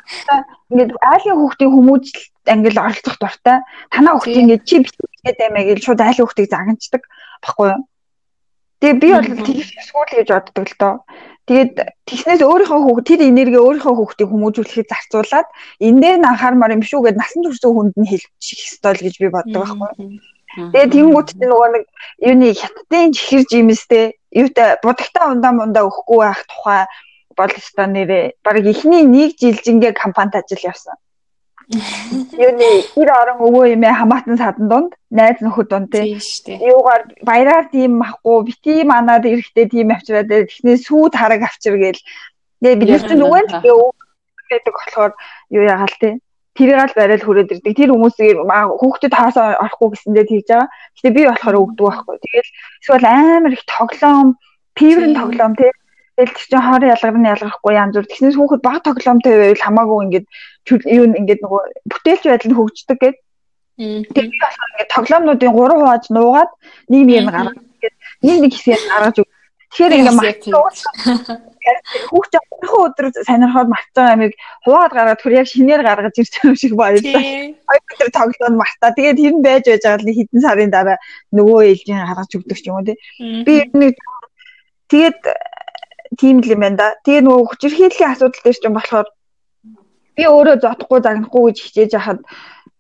[0.70, 2.22] ингээд айлын хүүхдийн хүмүүжил
[2.54, 3.58] ангил оролцох дуртай.
[3.90, 7.02] Танаа хүүхд ингээд чи бичгээд баймаа гэж шууд айлын хүүхдийг загнацдаг
[7.42, 7.82] баггүй юу?
[8.84, 10.96] Тэгээ би бол тэгэх эсвэл гэж боддог л доо.
[11.44, 11.76] Тэгээд
[12.08, 15.48] тэгснээс өөрийнхөө хүүхд тэр энерги өөрийнхөө хүүхдийг хүмүүжүүлэхэд зарцуулаад
[15.84, 19.28] энэ дээр анхаармаар юм шүү гэд насан турш хүнд нь хэлчих ёстой л гэж би
[19.28, 20.20] боддог байхгүй.
[20.54, 21.84] Тэгээ тэнгуут чинь нөгөө нэг
[22.22, 26.82] юуны хятадын чихэр жимстэй юутай будагтаа ундаа мундаа өгөхгүй байх тухай
[27.34, 30.98] бол өстой нэрээ баг ихний нэг жилжингээ компанид ажил явсан.
[32.38, 32.70] Юуны
[33.02, 36.22] ир орон өвөө юмээ хамаатан садан дунд найз нөхөд дунд тий.
[36.62, 42.04] Юугаар баяраар тийм махгүй бити манад эрэхтэй тийм авчираад тэгснээ сүүд хараг авчир гээл.
[42.62, 43.90] Тэгээ бид чинь нөгөө л
[44.52, 45.12] гэдэг болохоор
[45.50, 46.22] юу ягаал тий
[46.54, 47.74] тэрийг л барайл хүрээд ирдэг.
[47.74, 50.70] Тэр хүмүүсийг хүүхдэд хаасаа орохгүй гэсэндээ тэгж байгаа.
[50.98, 52.16] Гэтэ би болохоор өгдөг байхгүй.
[52.22, 52.52] Тэгэл
[52.82, 54.28] эсвэл амар их тоглоом,
[54.78, 55.72] пиврэн тоглоом тий.
[56.14, 58.06] Тэгэл чи хоорын ялгарны ялгархгүй янз бүр.
[58.06, 60.26] Тэгснээс хүүхэд баг тоглоомтой байвал хамаагүй ингээд
[60.94, 63.22] юу ингээд нөгөө бүтээлч байдал нь хөгждөг гэдэг.
[64.14, 66.52] Тэр би болохоор ингээд тоглоомнуудын 3 хувааж нуугаад
[66.94, 69.30] нэг нь гаргаж ингээд нэг нэг хэсгийг гаргаж өг.
[69.74, 70.54] Тэгэхээр ингээд
[72.14, 76.58] хүүхд анхны өдөр сонирхоод мартсан амиг хуваад гаргаад түр яг шинээр гаргаж ирж байгаа юм
[76.62, 77.22] шиг баярлаа.
[77.66, 78.94] Хоёр өдөр тоглоом мартаа.
[78.94, 80.98] Тэгээд нь байж байж байгаа л хэдэн сарын дараа
[81.34, 82.98] нөгөө ээлжийн гаргаж өгдөг ч юм уу тий.
[83.48, 83.98] Би нэг
[84.94, 85.22] тэгээд
[86.22, 86.88] тийм л юм байна да.
[87.02, 89.08] Тэгээд нөгөө хүчирхийллийн асуудал дээр ч юм болохоор
[90.14, 92.22] би өөрөө зодохгүй загнахгүй гэж хичээж яхад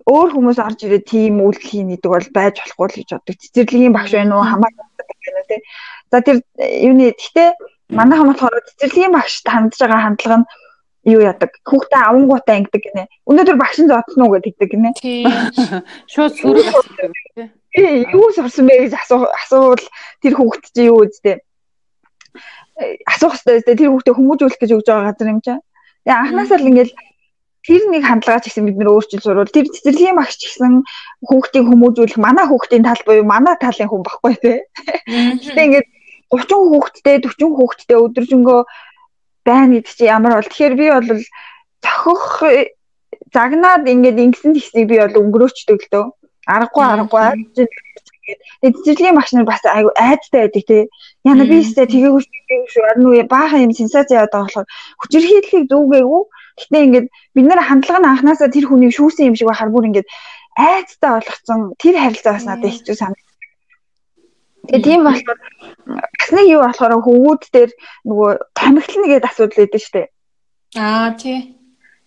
[0.05, 3.35] өөр хүмүүс орж ирээд тийм үйлдэл хийн гэдэг бол байж болохгүй л гэж боддог.
[3.41, 4.85] Цэцэрлэгийн багш байна уу хамаагүй
[5.25, 5.61] байна уу тий.
[6.11, 7.49] За тэр юуны гэхдээ
[7.93, 10.47] Манайхан болохоор цэцэрлэгийн багшд хандж байгаа хандлага нь
[11.13, 13.03] юу яадаг хүүхдээ авангуудаа ингэдэг гинэ.
[13.27, 14.89] Өнөөдөр багш нь зодсон уу гэдэг гинэ.
[16.07, 17.51] Шууд асуудаг тийм.
[18.15, 19.85] Юу сурсан бэ гэж асуу асуувал
[20.23, 21.43] тэр хүүхд чи юу үздэй.
[23.03, 25.59] Асуух хэрэгтэй үздэй тэр хүүхдээ хүмүүжүүлэх гэж өгж байгаа газар юм чаа.
[26.07, 26.93] Тэгээ анханасаа л ингээл
[27.63, 30.83] тэр нэг хандлагаа ч гэсэн бид нөр өөрчилж сурвал тэр цэцэрлэгийн багш гэсэн
[31.23, 34.59] хүүхдийг хүмүүжүүлэх манай хүүхдийн тал буюу манай талын хүн баггүй тий.
[35.47, 35.87] Гэтэ ингээд
[36.27, 38.59] 30 хүүхэдтэй 40 хүүхэдтэй өдөржингөө
[39.47, 40.49] байна гэдэг чи ямар бол.
[40.49, 41.09] Тэгэхээр би бол
[41.83, 42.27] зохих
[43.33, 46.05] загнаад ингээд ингэсэн тийснийг би бол өнгөрөөчдөг л дөө.
[46.47, 47.23] Аргагүй аргагүй.
[47.55, 50.83] Тэгээд цэцэрлэгийн машинаар бас айгу айдтай байдаг тий.
[51.27, 52.83] Яна би өстэй тгээгүй шүү.
[52.91, 54.67] Арин уу баахан юм сенсац яваад байгаа болохоор
[55.03, 56.23] хүчирхийллийг зүгээгүй.
[56.59, 60.07] Гэтэ ингээд бид нэр хандлага нь анханасаа тэр хүнийг шүүсэн юм шиг байхаар бүр ингээд
[60.57, 63.33] айдтай болгоцсон тэр харилцаа бас надад хэцүү санагдав.
[64.69, 65.39] Тэгээ тийм болохоор
[66.21, 67.71] бас нэг юу болохоор хөвгүүд дээр
[68.07, 70.03] нөгөө тамхилна гэдэг асуудал өгдөө штэ.
[70.77, 71.57] Аа тий.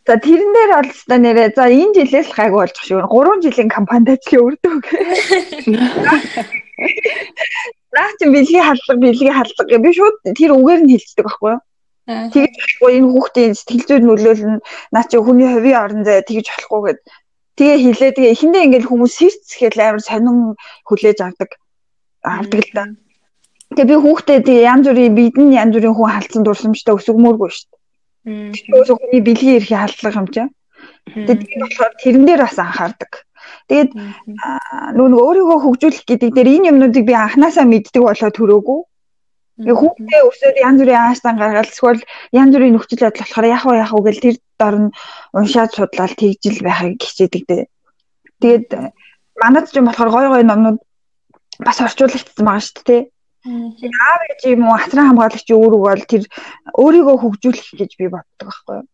[0.06, 3.02] За тэрэн дээр бол та нэрээ за энэ жилээс л гайгүй болж шүү.
[3.10, 4.82] 3 жилийн компанид ажиллаа өрдөг.
[7.90, 11.65] Наа чи бэлгийн хаалга бэлгийн хаалга би шууд тэр үгээр нь хэлцдэг байхгүй юу?
[12.06, 14.62] Тэгж болохгүй энэ хүүхдийн сэтгэл зүйн нөлөөлөл нь
[14.94, 17.00] наа чи хүний хувийн орон зай тэгж болохгүй гэд.
[17.58, 20.38] Тэгээ хэлээ тэгээ эхэндээ ингээл хүмүүс сэрцгээл амар сонин
[20.86, 21.50] хүлээж авдаг
[22.22, 22.84] авдаг л да.
[23.74, 27.82] Тэгээ би хүүхдээ тэгээ янз бүрийн бидэн янз бүрийн хүн халдсан дурсамжтай өсөгмөөргүй шүү дээ.
[28.54, 30.52] Тэгэхээр хүний бэлгийн эрхийг халдлага юм чинь.
[31.10, 33.12] Тэгээд тийм болохоор тэрэн дээр бас анхаардаг.
[33.66, 33.90] Тэгээд
[34.98, 38.80] нөгөө өөрийгөө хөгжүүлэх гэдэг дээр энэ юмнуудыг би анханасаа мэддэг болоо төрөөгүй.
[39.56, 42.02] Хүүхдээ өсөөд янз бүрийн ааштай гаргаад эсвэл
[42.36, 44.88] янз бүрийн нөхцөл байдал болохоор яах вэ яах вэ гэл тэр дор нь
[45.32, 47.64] уншаад судлаад тэгжил байхыг хичээдэг дээ.
[48.40, 48.68] Тэгээд
[49.40, 50.78] манад ч юм болохоор гой гой номнууд
[51.64, 53.02] бас орчуулагдсан байгаа шүү дээ.
[53.48, 56.22] Аав ээж юм уу хасран хамгаалагч өөрөө бол тэр
[56.76, 58.86] өөрийгөө хөгжүүлэх гэж би боддог байхгүй юу.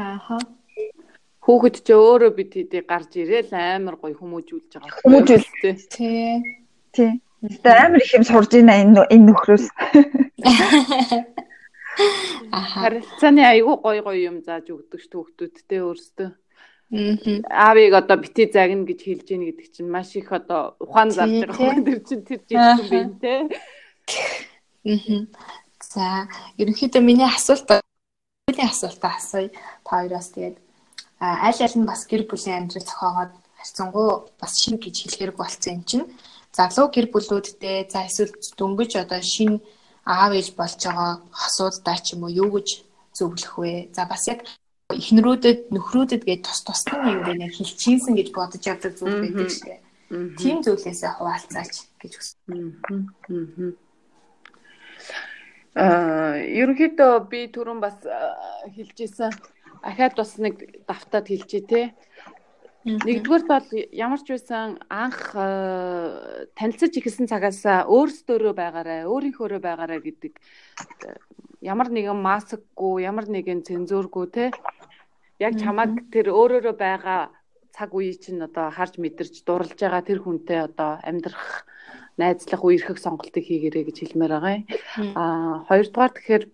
[0.00, 0.38] Ааха.
[1.44, 5.02] Хүүхэд ч өөрөө бид хэдий гарч ирээл амар гоё хүмүүжүүлж байгаа.
[5.04, 5.74] Хүмүүжүүлтэй.
[5.92, 6.40] Тий.
[6.94, 7.12] Тий.
[7.40, 9.66] Тэгээ амар их юм сурж байна энэ энэ нөхрөөс.
[12.52, 16.30] Харилцааны айгүй гоё гоё юм зааж өгдөг ш түүхтүүдтэй өөрсдөө.
[17.48, 21.56] Аавыг одоо бити загна гэж хэлж ийн гэдэг чинь маш их одоо ухаан зарж байгаа
[21.56, 23.32] хүн тэр чинь тэр жижиг юм бэ те.
[25.80, 26.26] За
[26.58, 27.80] ерөнхийдөө миний асуулт
[28.50, 29.48] миний асуултаа асууя.
[29.86, 30.56] Та хоёроос тэгээд
[31.20, 34.08] аль аль нь бас гэр бүлийн амьдрал зохиогоод харьцангуй
[34.40, 36.06] бас шин гэж хэлэхэрэг болсон юм чинь.
[36.50, 39.62] Залуу гэр бүлүүдтэй за эсвэл дөнгөж одоо шин
[40.04, 42.68] аав ээж болж байгаа хосуудтай ч юм уу юу гэж
[43.14, 43.94] зөвлөх вэ?
[43.94, 44.42] За бас яг
[44.90, 49.78] эхнэрүүдэд нөхрүүдэд гээд тус тусны юм бэ хилчинсэн гэж бодож явдаг зүйл байдаг шээ.
[50.10, 52.58] Тийм зүйлээсээ хуваалцаач гэж хүссэн.
[55.78, 57.94] Аа ерөнхийдөө би түрүүн бас
[58.74, 59.30] хэлжсэн
[59.86, 61.94] ахаад бас нэг давтаад хэлжээ те.
[62.80, 70.32] Нэгдүгээрт бол ямар ч байсан анх э, танилцаж ихсэн цагаас өөрсдөө байгаарай, өөрийнхөөрөө байгаарай гэдэг
[70.32, 71.12] э,
[71.60, 74.44] ямар нэгэн маскгүй, ямар нэгэн цензуургүй те
[75.36, 77.28] яг чамаг тэр өөрөөрөө байгаа
[77.76, 81.68] цаг үе чинь одоо харж мэдэрч дурлж байгаа тэр хүнтэй одоо амьдрах
[82.16, 84.56] найзлах үерхэх сонголтыг хийгэрэй гэж хэлмээр байгаа.
[85.16, 86.44] Аа хоёрдугаар тэгэхээр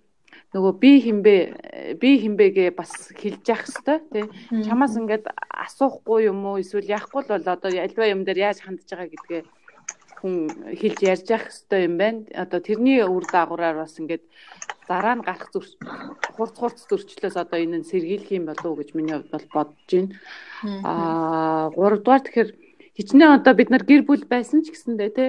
[0.56, 1.36] нөгөө би хинбэ
[2.00, 4.24] би хинбэгээ бас хэлж явах хэвээр тий.
[4.64, 8.88] Чамаас ингээд асуухгүй юм уу эсвэл яахгүй л бол одоо альва юм дээр яаж хандж
[8.88, 9.42] байгаа гэдгээ
[10.16, 10.34] хүн
[10.80, 12.20] хэлж ярьж явах хэвээр юм байна.
[12.32, 14.24] Одоо тэрний үр дагавраар бас ингээд
[14.88, 15.66] дараа нь гарах зүр
[16.40, 19.90] хурц хурц зөрчлөөс одоо энэ нь сэргийлэх юм болов уу гэж миний хувьд бол бодож
[19.92, 20.16] байна.
[20.88, 22.50] Аа гуравдугаар тэгэхээр
[22.96, 25.26] хичнээн одоо бид нар гэр бүл байсан ч гэсэндээ те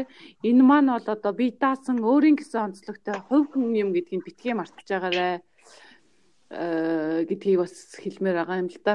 [0.48, 4.88] энэ маань бол одоо би даасан өөрийн гэсэн онцлогтой хувь хүн юм гэдгийг битгий мартаж
[4.88, 5.44] байгаарэ.
[6.48, 8.94] Э гэдгийг бас хэлмээр байгаа юм л да.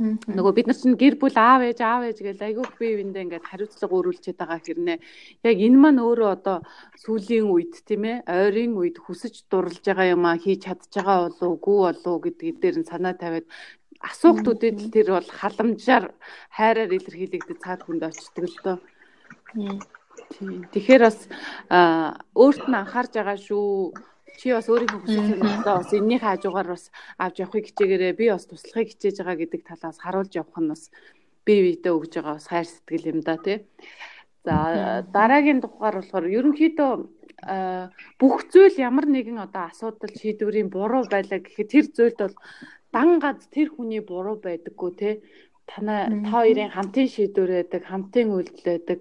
[0.00, 3.44] Нөгөө бид нар чинь гэр бүл аав ээж аав ээж гэж айгүйх бие биендээ ингээд
[3.44, 4.98] хариуцлага өөрүүлчихэд байгаа хэрнээ.
[5.44, 6.64] Яг энэ маань өөрөө одоо
[7.04, 11.44] сүүлийн үед тийм ээ ойрын үед хүсэж дурлж байгаа юм а хийж чадж байгаа болов
[11.44, 13.44] уу үгүй болов уу гэдгийг дээр нь санаа тавиад
[14.00, 16.04] асуултуудад л тэр бол халамжаар
[16.56, 18.78] хайраар илэрхийлэгдэж цаад хүнд очдөг л доо.
[20.40, 21.18] Тэгэхээр бас
[22.32, 23.92] өөрт нь анхаарж байгаа шүү.
[24.40, 26.88] Чи бас өөрийнхөө хүсэл сонирхлоо бас энэний хажуугаар бас
[27.20, 30.88] авч явахыг хичээгээрээ би бас туслахыг хичээж байгаа гэдэг талаас харуулж явах нь бас
[31.44, 33.68] бие биедээ өгж байгаа бас хайр сэтгэл юм да тий.
[34.44, 36.92] За дараагийн дугаар болохоор ерөнхийдөө
[38.20, 42.36] бүх зүйл ямар нэгэн одоо асуудал шийдвэрийн буруу байлаа гэхэд тэр зүйлд бол
[42.92, 45.10] дан гад тэр хүний буруу байдаггүй те
[45.70, 48.98] танаа та хоёрын хамтын шийдвэр байдаг, хамтын үйлдэл байдаг.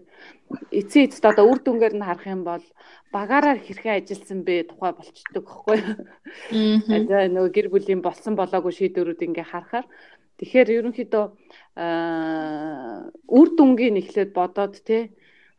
[0.70, 2.66] Эцсийн эцэд одоо үр дүнгээр нь харах юм бол
[3.14, 5.80] багаараар хэрхэн ажилласан бэ тухай болчдөг гэхгүй.
[6.54, 9.86] Аа нөгөө гэр бүлийн болсон болоогүй шийдвэрүүд ингээ харахаар
[10.38, 11.26] тэгэхээр ерөнхийдөө
[11.84, 15.10] аа үр дүнгийн эхлээд бодоод те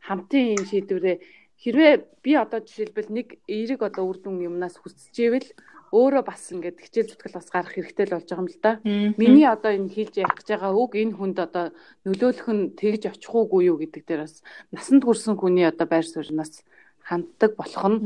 [0.07, 1.17] хамтын энэ шийдвэрээ
[1.61, 5.47] хэрвээ би одоо жишээлбэл нэг эерэг одоо үр дүн юмнаас хүсчихээвэл
[5.91, 8.71] өөрөө бас ингээд хичээл зүтгэл бас гарах хэрэгтэй л болж байгаа юм л да.
[9.19, 11.65] Миний одоо энэ хийж явах гэж байгаа үг энэ хүнд одоо
[12.07, 14.39] нөлөөлөх нь тэгж очих уугүй юу гэдэг дээр бас
[14.71, 16.63] насанд хүрсэн хүний одоо байр сууриас
[17.03, 17.99] ханддаг болох нь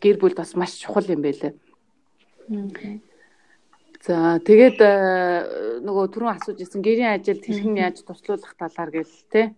[0.00, 1.52] гэр бүл бас маш чухал юм байлээ.
[4.00, 9.52] За тэгээд э, нөгөө түрүүн асууж исэн гэрийн ажилд хэрхэн яаж туслуулах талаар гээл те.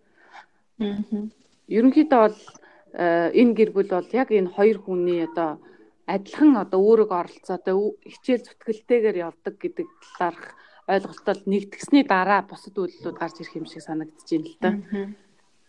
[1.70, 2.39] Ерөнхийдөө бол
[2.99, 5.61] э, энэ гэр бүл бол яг энэ хоёр хүний одоо
[6.11, 9.89] адилхан одоо өөрөг оролцоотой хичээл зүтгэлтэйгээр явдаг гэдэг
[10.19, 10.45] талаарх
[10.91, 14.71] ойлголтод нэгтгэсний дараа бусад үйлдэлүүд гарч ирэх юм шиг санагдаж байна л да.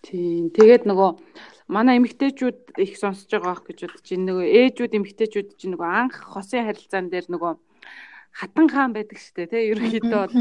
[0.02, 0.50] Тийм.
[0.50, 1.10] Тэгээд нөгөө
[1.70, 4.26] манай эмэгтэйчүүд их сонсож байгаа ах гэж бодож байна.
[4.34, 7.54] Нөгөө ээжүүд эмэгтэйчүүд чинь нөгөө анх хосын харилцаан дээр нөгөө
[8.34, 10.36] хатан хаан байдаг штэ тий ерөнхийдөө бол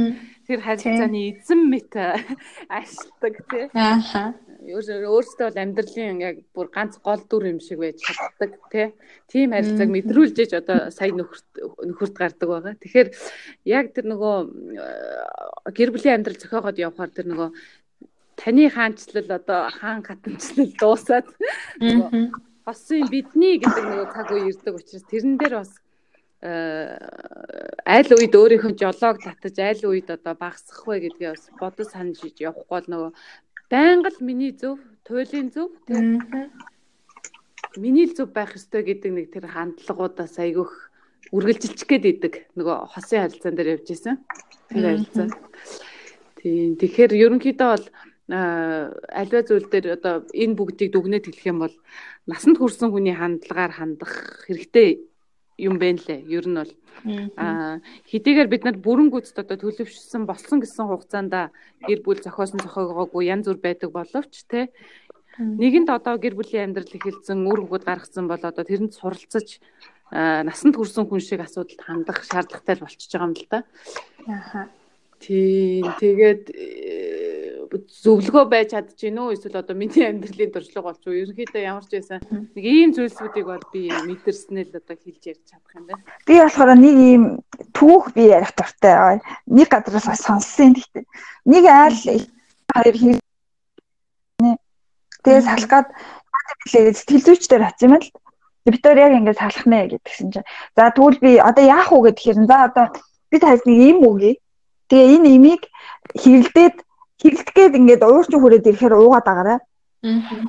[0.46, 1.92] тэр харилцааны эзэн мэт
[2.70, 8.92] ашигладаг тий ааха өөрөөсөө бол амьдралын яг бүр ганц гол дүр юм шиг байж чаддаг
[9.30, 11.48] тийм харилцааг мэдрүүлжээж одоо сая нөхөрт
[11.88, 12.74] нөхөрт гардаг байгаа.
[12.76, 13.08] Тэгэхээр
[13.64, 14.36] яг тэр нөгөө
[14.76, 17.48] э, гэр бүлийн амьдрал зохиогоод явхаар тэр нөгөө
[18.36, 21.26] таны хаанчлал одоо хаан хатанчлал дуусаад
[22.64, 25.72] хосын бидний гэдэг нөгөө цаг үе ирдэг учраас тэрэн дээр бас
[26.44, 26.96] э,
[27.84, 32.70] аль үед өөрийнхөө жолоог татаж аль үед одоо багасгах вэ гэдгээ бас бодож санаж явахгүй
[32.70, 33.10] бол нөгөө
[33.70, 36.18] байнга л миний зөв, туйлын зөв тийм
[37.78, 40.90] миний л зөв байх ёстой гэдэг нэг тэр хандлагуудаас айгүйх
[41.30, 44.18] үргэлжилчих гээд идэг нөгөө хосын харилцаан дээр явж исэн.
[44.74, 45.28] Тэр харилцаа.
[46.42, 46.74] Тийм.
[46.74, 47.86] Тэгэхээр ерөнхийдөө бол
[48.30, 51.74] альва зүйл дээр одоо энэ бүгдийг дүгнэж хэлэх юм бол
[52.26, 55.09] насанд хүрсэн хүний хандлагаар хандах хэрэгтэй
[55.60, 56.24] юм байна лээ.
[56.26, 56.72] Ер нь бол
[57.36, 57.80] аа
[58.10, 61.32] хэдийгээр бид нар бүрэн гүйцэд одоо төлөвшсөн болсон гэсэн хугацаанд
[61.86, 64.72] гэр бүл зохиосон зохиогоогүй янз бүр байдаг боловч те
[65.38, 69.62] нэгэнд одоо гэр бүлийн амьдрал эхэлсэн үр хөвгөд гаргацсан бол одоо тэрэнд суралцаж
[70.10, 73.58] насанд хүрсэн хүн шиг асуудалд хандах шаардлагатай болчихж байгаа юм л да.
[74.26, 74.68] Ааха.
[75.22, 76.44] Тийм тэгээд
[77.70, 81.94] зөвлөгөө байж чадж гин үү эсвэл одоо миний амьдралын туршлага болч уу ерөнхийдөө ямар ч
[81.94, 86.02] байсан нэг ийм зүйлсүүдийг бол би мэдэрснээ л одоо хэлж ярьж чадах юм байна.
[86.26, 87.22] Би болохоор нэг ийм
[87.70, 89.22] түүх би ярих дуртай.
[89.46, 91.04] Нэг гадраас сонссон гэхдээ
[91.46, 91.98] нэг айл
[92.74, 93.14] хоёр хий
[95.20, 95.88] Тэгээ салах гад
[96.64, 98.08] билээ сэтгэлзүйчдэр авчих юм л.
[98.64, 100.48] Виктор яг ингэж салах нэ гэдгсэн чинь.
[100.76, 102.86] За тэгвэл би одоо яах уу гэхээр за одоо
[103.28, 104.34] би тайлбар нэг юм үгүй.
[104.88, 105.62] Тэгээ энэ имийг
[106.16, 106.76] хэрэлдээд
[107.20, 109.58] хэрэлдэхэд ингээд уурчин хүрээд ирэхээр уугаад байгаарай.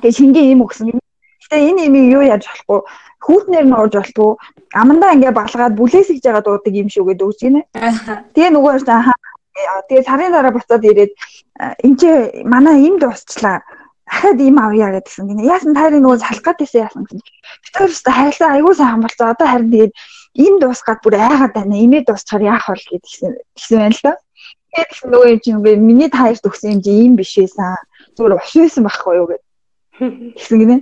[0.00, 0.96] Тэгээ шингээ ийм өгсөн.
[0.96, 2.80] Гэтэ энэ имийг юу яаж болохгүй
[3.22, 4.30] хүүтнэр нь ууж болтгоо
[4.74, 7.60] амандаа ингээ баглагаад бүлээсэж байгаа дуудаг юм шүү гэдэг үгс гинэ.
[8.34, 9.18] Тэгээ нөгөө хаа
[9.88, 11.12] Тэгээ сарын дараа буцаад ирээд
[11.84, 12.02] энэ ч
[12.48, 13.60] манай энд дуусчлаа.
[14.08, 15.28] Дахиад ийм авъя гэдгсэн.
[15.28, 15.44] Гинэ.
[15.44, 17.20] Яасан таарыг нөгөө салах гэдээсээ яасан гэсэн.
[17.76, 19.32] Тэр өстө хайрлаа аягүй сайн хамбалцаа.
[19.36, 19.92] Одоо харин тэгээд
[20.44, 21.76] энэ дуусгаад бүр айгаад байна.
[21.84, 24.12] Имээ дуусчаар яах вэ гэдгсэн гэсэн байна л да.
[24.72, 27.76] Тэгээд нөгөө юм чинь миний таарт өгсөн юм чинь ийм биш байсан.
[28.16, 29.42] Зүгээр ус байсан байхгүй юу гэд.
[30.36, 30.76] Гэсэн гинэ.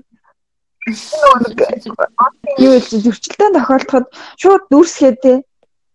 [2.58, 4.06] Юу гэж зөрчилтөнд тохиолдоход
[4.40, 5.32] шууд дүрсгээд те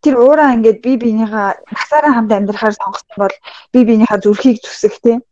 [0.04, 3.36] тэр уураа ингээд би биенийхээ насаараа хамт амьдрахаар сонгосон бол
[3.74, 5.24] би биенийхээ зүрхийг зүсэх те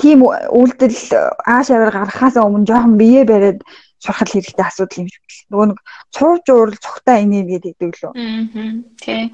[0.00, 0.98] тийм үйлдэл
[1.46, 3.60] ааш аваар гаргахаас өмнө жоохон бие бариад
[4.00, 5.44] сурахад хэрэгтэй асуудал юм шиг л.
[5.52, 5.78] Нөгөө нэг
[6.16, 8.12] цууж уурал цогтой инээ гэдэг лөө.
[8.16, 8.80] Аа.
[8.96, 9.28] Тий.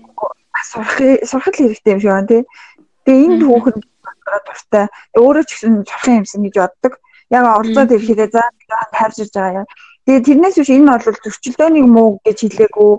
[0.64, 0.96] Сурах
[1.28, 2.42] сурахад хэрэгтэй юм шиг байна тий.
[3.04, 3.76] Тэгээ энд хүүхэд
[4.46, 4.86] дуртай
[5.18, 6.92] өөрөө ч гэсэн сурах юмсан гэж боддог.
[7.30, 8.42] Яг оролцоод ирэхдээ за
[8.94, 9.68] таарж ирж байгаа юм.
[10.06, 12.92] Тэгээ тэрнээс биш энэ бол зөрчилдөөнийг муу гэж хэлээгүй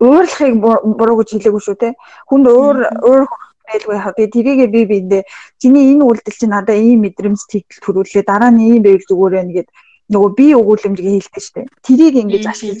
[0.00, 0.54] уурлахыг
[0.98, 1.88] буруу гэж хэлээгүй шүү те.
[2.28, 3.22] Хүнд уур уур
[3.68, 4.12] байлгүй яа.
[4.16, 5.22] Тэгээ тэрийгээ би биэндээ
[5.60, 9.52] чиний энэ үйлдэл чинь надад ийм мэдрэмж тэгтэл төрүүлээ дараа нь ийм байг зүгээр байна
[9.56, 9.68] гэд
[10.12, 11.60] нөгөө би өгүүлэмжгээ хэлдэг штэ.
[11.84, 12.80] Тэрийг ингэж ашиглаж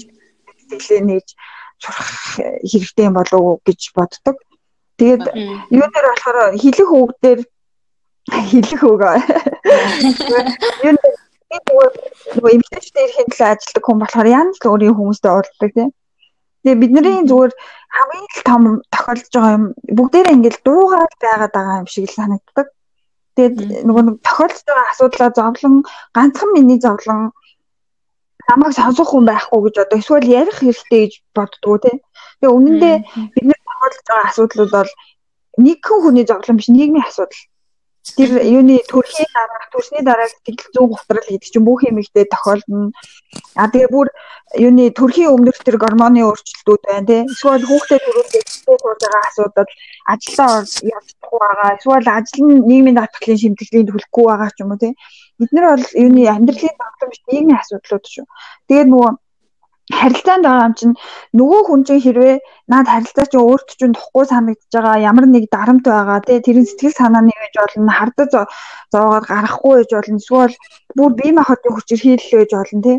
[0.70, 1.28] сэтгэлээ нээж
[1.82, 2.10] сурах
[2.64, 4.36] хэрэгтэй юм болов уу гэж боддог.
[4.96, 5.24] Тэгээд
[5.70, 7.40] юу дээр болохоор хэлэх үгдээр
[8.50, 9.02] хэлэх үг.
[10.82, 10.94] Юу
[11.56, 15.90] нөгөө эмгтээчтэй ирэхин төлөө ажилладаг хүн болохоор янз өөрийн хүмүүстэй уулздаг тийм.
[16.64, 17.52] Тэгээ бидний зүгээр
[17.96, 19.64] хамгийн л том тохиолдож байгаа юм
[19.96, 22.66] бүгдээрээ ингээл дуугаар байгаад байгаа юм шиг л санагддаг.
[23.36, 23.56] Тэгээд
[23.86, 25.74] нөгөө нэг тохиолдож байгаа асуудлаа зовлон
[26.16, 27.30] ганцхан миний зовлон
[28.48, 31.96] намайг сонсох хүн байхгүй гэж одоо эсвэл ярих хэрэгтэй гэж боддгоо тий.
[32.40, 32.96] Тэгээ үнэндээ
[33.34, 34.90] бид нар тохиолдож байгаа асуудлууд бол
[35.66, 37.42] нэг хүний зовлон биш нийгмийн асуудал
[38.14, 42.92] тэр юуны төрхийн дараа төрсний дараа сэтгэл зүйн готрол гэдэг чинь бүх юм ихтэй тохиолдно.
[43.58, 44.08] А тэгээ бүр
[44.54, 47.22] юуны төрхийн өмнөх тэр гормоны өөрчлөлтүүд байна тий.
[47.26, 49.70] Эсвэл хүүхдээ төрүүлээд сууж байгаа асуудал
[50.06, 50.52] ажилдаа
[50.94, 51.70] явахгүй байгаа.
[51.76, 54.92] Эсвэл ажил нь нийгмийн даатгалын шимтгэлийг төлөхгүй байгаа ч юм уу тий.
[55.38, 58.26] Бид нар бол юуны амьдралын давтам биш нийгмийн асуудлууд шүү.
[58.68, 59.10] Тэгээд нөгөө
[59.92, 60.94] харилцаанд байгаа юм чинь
[61.38, 62.36] нөгөө хүн чинь хэрвээ
[62.72, 66.98] наад харилцаа чинь өөрт чинь тухгүй санагдаж байгаа ямар нэг дарамт байгаа тий тэрийн сэтгэл
[66.98, 68.30] санааны гэж болно хардаж
[68.92, 70.54] зовоод гарахгүй гэж болно эсвэл
[70.96, 72.98] бүр бие махбодын хүчээр хийлэл гэж болно тий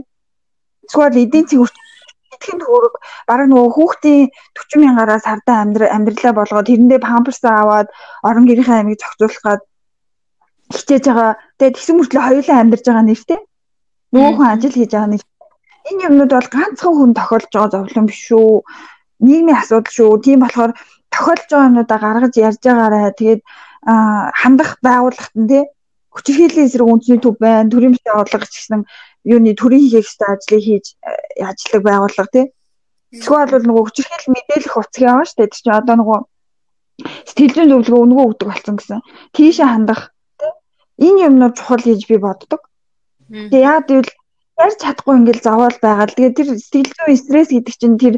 [0.87, 1.87] эсвэл эдийн засгийн
[2.35, 2.95] итгэн төгрөг
[3.27, 7.87] бараг нөгөө хүүхдийн 40 мянгаараа сардаа амьдрал амьдралаа болгоод тэрэндээ памперс аваад
[8.27, 9.61] орон гэрийнхээ амийг зохицуулах гад
[10.73, 11.31] хичээж байгаа.
[11.57, 13.39] Тэгээд тэгсэн мөртлөө хоёулаа амьдарч байгаа нэртэй.
[14.13, 15.23] Нөгөө хүн ажил хийж байгаа нэг
[15.87, 18.63] энэ юмнууд бол ганцхан хүн тохиолж байгаа зовлон биш шүү.
[19.23, 20.11] Нийгмийн асуудал шүү.
[20.23, 20.71] Тийм болохоор
[21.13, 23.11] тохиолж байгаа юмнуудаа гаргаж ярьж байгаарай.
[23.15, 23.41] Тэгээд
[24.41, 25.63] хандах байгууллагт нь тий
[26.17, 27.69] хүчирхийллийн эсрэг үндэсний төв байна.
[27.69, 28.81] Төрийн орлогч гэсэн
[29.23, 30.85] юуны төрийн хийх ёстой ажлыг хийж
[31.37, 32.45] ажилладаг байгууллага тий.
[33.13, 35.47] Эсвэл бол нөгөө хүчирхийлэл мэдээлэх утас яваа шүү дээ.
[35.47, 36.19] Тэр чинь одоо нөгөө
[37.29, 38.99] сэтгэл зүйн зөвлөгөө өнгөө өгдөг болсон гэсэн.
[39.37, 40.01] Тийшээ хандах.
[40.97, 42.61] Энэ юмнууд чухал гэж би боддог.
[43.29, 44.11] Тэгээ яа гэвэл
[44.57, 48.15] ярьж чадахгүй ингээл заваал байгаа тэгээ тэр сэтгэл зүйн стресс гэдэг чинь тэр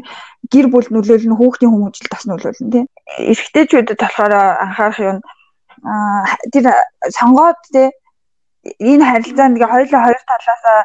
[0.52, 2.86] гэр бүл нөлөөлнө хүүхдийн хүмүүжил тас нөлөөлнө тийм
[3.28, 4.32] эрэгтэйчүүдэд болохоор
[4.64, 5.18] анхаарах юм
[6.52, 6.64] тэр
[7.12, 7.92] сонгоод тийм
[8.64, 10.80] энэ харилцаанд ингээ хоёулаа хоёр талаасаа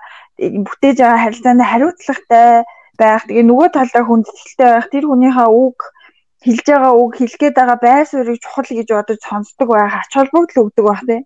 [0.68, 2.64] бүтээж байгаа харилцаанд хариуцлагатай
[3.00, 3.24] байх.
[3.28, 4.88] Тэгээ нөгөө талаа хүндэтгэлтэй байх.
[4.92, 5.78] Тэр хүнийхээ үг
[6.44, 9.94] хэлж байгаа үг хэлгээд байгаа байр суурийг чухал гэж бодож сонсдог байх.
[10.00, 11.24] Ач холбогдол өгдөг байх тийм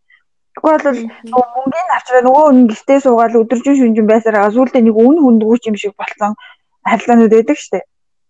[0.59, 5.17] Тэгвэл бол мөнгөний авчраа нөгөө хүн гэртээ суугаад өдөржин шүнжин байсаар байгаа сүүлдээ нэг үн
[5.23, 6.35] хүндгүүч юм шиг болсон
[6.83, 7.85] харилцаанууд байдаг штеп.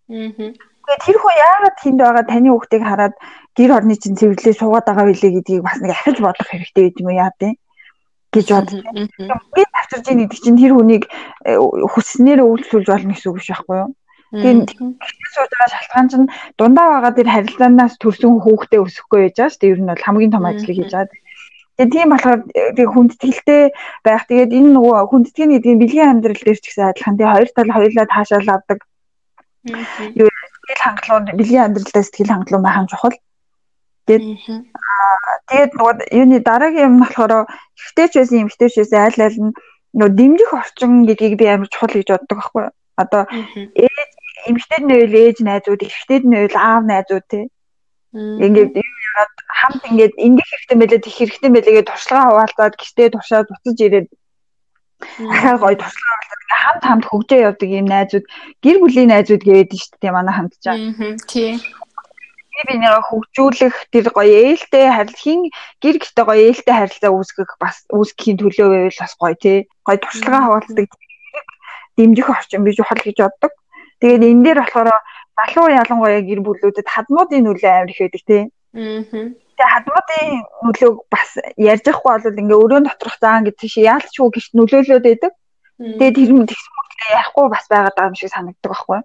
[0.10, 0.54] Аа.
[0.90, 3.16] Тэгээд тэр хүн яагаад тэнд байгаа таны хүүхдийг хараад
[3.58, 7.10] гэр орны чинь цэвэрлээ суугаад байгаа билээ гэдгийг бас нэг ахиж бодох хэрэгтэй гэж юм
[7.14, 7.54] яа тий
[8.34, 8.70] гэж бод.
[8.74, 11.04] Мөнгөний авчирж ийн гэдэг чинь тэр хүнийг
[11.50, 13.92] э, хүснээр үйлчлүүлж болно гэсэн үг биш байхгүй юу?
[14.30, 14.70] Тэгээд
[15.34, 19.74] сууж байгаа шалтгаан чинь дундаа байгаа тэр харилцаанаас төрсөн хүүхдээ өсөхгүй байж байгаа шүү дээ.
[19.74, 21.18] Ер нь бол хамгийн том ажлыг хийж байгаа.
[21.80, 22.40] Тэгээ тийм болохоор
[22.76, 23.64] тэгээ хүндэтгэлтэй
[24.04, 24.24] байх.
[24.28, 27.16] Тэгээд энэ нөгөө хүндэтгэн гэдэг нь бэлгийн амьдрал дээр ч гэсэн адилхан.
[27.16, 28.80] Тэгээ хоёр тал хоёулаа таашаал авдаг.
[30.20, 33.16] Юу сэтгэл хангалуун бэлгийн амьдралдаа сэтгэл хангалуун байх нь чухал.
[34.12, 34.24] Тэгээд
[35.48, 37.48] тэгээд нөгөө юуны дараагийн юм нь болохоор
[37.80, 39.56] ихтэйч байсан эмхтэйч байсан айл айл нь
[39.96, 42.74] нөгөө дэмжих орчин гэдгийг би амар чухал гэж боддог байхгүй юу?
[43.00, 43.24] Одоо
[43.72, 44.10] ээж
[44.52, 47.46] эмхтэйд нь үйл ээж найзууд, эхтэйд нь үйл аав найзууд тий.
[48.14, 53.78] Ингээд ягаад хамт ингээд ингэх хэрэгтэй мэлээ тех хэрэгтэй мэлээгээ туршлага хуваалцаад гэртээ туршаад буцаж
[53.86, 54.08] ирээд
[55.30, 58.26] ахаа гоё туршлага хуваалцаад ингээд хамт хамт хөгжөө явдаг юм найзууд
[58.66, 61.18] гэр бүлийн найзууд гэдэг нь шүү дээ манай хамтж байгаа.
[61.30, 61.56] Тийм.
[62.68, 65.40] Би нэг хөгжүүлэх тэр гоё ээлтэй харилцан
[65.80, 69.58] гэр гэртээ гоё ээлтэй харилцаа үүсгэх бас үүсгэхийн төлөө байвал бас гоё тий.
[69.86, 70.88] Гоё туршлага хуваалцдаг
[71.96, 73.54] дэмжих орчин би чухал гэж боддог.
[74.02, 74.90] Тэгээд энэ дээр болохоор
[75.40, 78.44] залуу ялангуяа гэр бүлүүдэд хадмуудын нөлөө амар их байдаг тий.
[78.76, 79.04] Аа.
[79.60, 80.30] Тэгээ хадмуудын
[80.68, 85.34] нөлөөг бас ярьж явахгүй бол ингээ өрөөнд доторх заан гэдэг шиг яалтчгүй гэрт нөлөөлөд байдаг.
[85.80, 89.00] Тэгээд тэр нь тэгсэн мөртлөө ярихгүй бас байгаад байгаа юм шиг санагддаг байхгүй.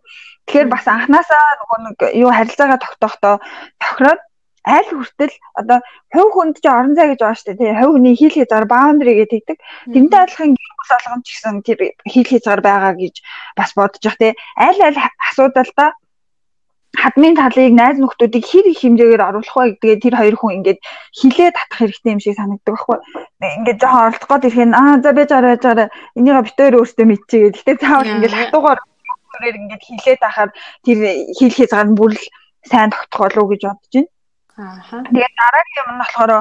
[0.46, 3.34] Тэгэхээр бас анханасаа нөгөө нэг юу харилцаагаа тогтоохдоо
[3.78, 4.20] тохироод
[4.64, 5.78] аль хүртэл одоо
[6.08, 9.12] хувь хүнд ч орон зай гэж байгаа шүү дээ тий хувь хүний хил хязгаар баундри
[9.20, 9.58] гэдэг тэгдэг
[9.92, 11.78] тэрнтэй адилхан гэрус олгом ч гэсэн тэр
[12.08, 13.14] хил хязгаар байгаа гэж
[13.60, 15.90] бас бодож явах тий аль аль асуудалдаа
[17.02, 20.80] хадмын талыг найз нөхдүүдийг хэр их хэмжээгээр оруулах вэ гэдгээ тэр хоёр хүн ингээд
[21.18, 22.98] хилээ татах хэрэгтэй юм шиг санагддаг байхгүй.
[23.58, 27.50] Ингээд жоохон оролдох гээд ирэх нь аа за би жаараа жаараа энийг битээр өөртөө мэдчихээ.
[27.54, 28.80] Гэхдээ заавал ингээд хатуугаар
[29.34, 30.50] өөрөөр ингээд хилээ тахаар
[30.84, 30.98] тэр
[31.38, 32.22] хил хязгаар нь бүр л
[32.70, 34.10] сайн тогтох болов уу гэж бодож байна.
[34.54, 35.02] Аа.
[35.10, 36.32] Тэгээд дараагийн юм нь болохоор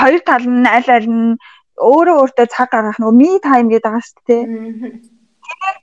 [0.00, 1.38] хоёр тал нь аль аль нь
[1.78, 4.44] өөрөө өөртөө цаг гаргах нөгөө ми тайм гэдэг байгаа шүү дээ.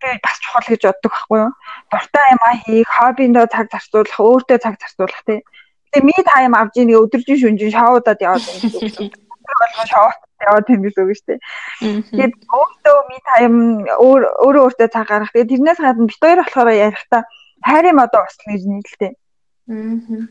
[0.01, 1.51] Би бас чухал гэж боддог байхгүй юу?
[1.91, 5.39] Дуртай юм аа хийх, хоббиндөө цаг зарцуулах, өөртөө цаг зарцуулах тий.
[5.91, 9.13] Тэгээ ми тайм авж ийн өдөржин шүнжин шоудад яваад юм гэсэн үг.
[9.45, 11.39] болгоо шоуд яваад юм гэсэн үг шүү дээ.
[12.11, 13.53] Тэгээд өөртөө ми тайм
[13.99, 15.33] өөр өөрөө өөртөө цаг гаргах.
[15.33, 17.21] Тэгээд тэрнээс гадна бит хоёр болохоор ярихдаа
[17.63, 19.11] хайрын модоо устгах гэж нийлэлтэй.
[19.71, 20.23] Аа.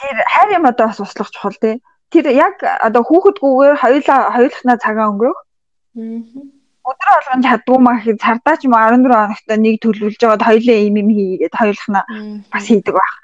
[0.00, 1.82] Тэр хайрын модоо бас устгах чухал тий.
[2.12, 5.38] Тэр яг одоо хүүхэдгүйгээр хоёулаа хоёулахнаа цагаа өнгөрөх.
[5.96, 10.78] Аа өдөр болгон чаддгүй маа гэхэд цардаа ч юм 14 хоногт нэг төлөвлөж жоод хоёлаа
[10.80, 12.00] ийм юм хийгээд хоёулахна
[12.52, 13.14] бас хийдэг байх.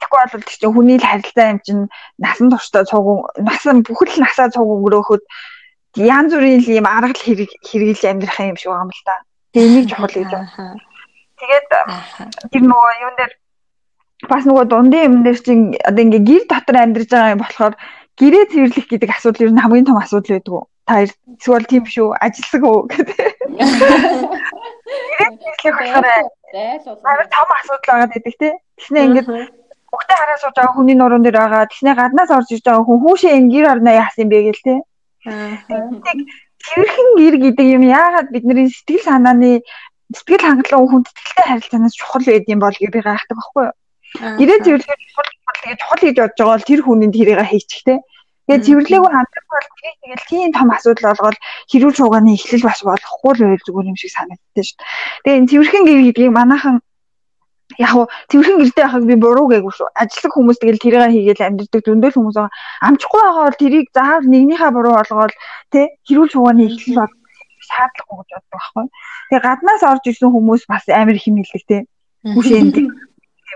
[0.00, 1.82] Тэгэхгүй бол тийм хүний л харилцаа юм чинь
[2.18, 3.06] насан туршдаа цуг
[3.38, 5.22] насан бүхэл насаа цуг өнгөрөөхөд
[5.96, 9.14] янз бүрийн ийм арга хэрэг хэрэгжилж амьдрах юм шиг байгаа юм л та.
[9.54, 10.76] Тэгээ энийг чухал байна.
[11.40, 11.66] Тэгээд
[12.52, 13.32] тэр нөгөө юун дээр
[14.28, 17.74] бас нөгөө дундын юм дээр чинь одоо ингээ гэр дотор амьдарч байгаа юм болохоор
[18.20, 22.62] гэрээ цэвэрлэх гэдэг асуудал ер нь хамгийн том асуудал байдаг та эсвэл тийм шүү ажиллаг
[22.62, 23.18] уу гэдэг.
[25.66, 26.06] Ирэх болохоор
[27.02, 28.54] амар том асуудал байгаа гэдэг тий.
[28.78, 29.28] Тэснэ ингээд
[29.90, 31.66] бүгдээ хараа сууж байгаа хүний нуруунд дээр байгаа.
[31.66, 34.78] Тэснэ гаднаас орж иж байгаа хүн хүүшээ энэ гэр орноо яасан юм бэ гэл тий.
[35.26, 39.66] Тэрхэн гэр гэдэг юм яагаад бидний сэтгэл санааны
[40.14, 43.74] сэтгэл хангалуун хүндэтгэлтэй харилцаанаас чухал байд юм бол би гайхдаг байхгүй юу?
[44.16, 45.30] Гэрээ цэвэрлэх чухал
[45.64, 47.98] гэж чухал гэж бодож байгаа бол тэр хүнийг тэрийг хийчих тий.
[48.46, 51.38] Тэгээд цэвэрлээгүй хандах бол тэрийг тэгэл тийм том асуудал болгоод
[51.70, 54.78] хэрүүл шуугааны эхлэл бас болохгүй л байл зүгээр юм шиг санагддаг шүү.
[55.26, 56.76] Тэгээд энэ цэвэрхэн гэр гэдгийг манайхан
[57.82, 59.88] яг хуу цэвэрхэн гэртэй байхыг би буруу гээгүү шүү.
[59.98, 62.54] Ажиллаг хүмүүс тэгэл тэрийг хийгээл амьддаг зөндөл хүмүүс байгаа.
[62.86, 65.34] Амжихгүй байгаа бол тэрийг заавал нэгнийхээ буруу болгоод
[65.74, 67.12] тэ хэрүүл шуугааны эхлэл бол
[67.66, 68.84] шаардлагагүй гэж боддог байхгүй.
[69.26, 71.78] Тэгээ гаднаас орж ирсэн хүмүүс бас амар их хэмнэлдэг тэ.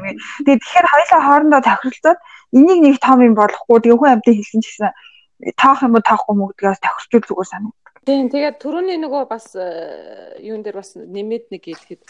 [0.01, 2.19] Хүшээнд Тэгээ тэгэхээр хоёлаа хоорондоо тохиролцоод
[2.57, 4.91] энийг нэг том юм болохгүй тэгээ хүн амьтаа хэлсэн ч гэсэн
[5.61, 7.80] тоох юм уу тоохгүй юм уу гэдгээс тохирчул зүгээр санагдав.
[8.11, 12.03] Тийм тэгээд түрүүний нөгөө бас э, юун дээр бас нэмээд нэг хэлэхэд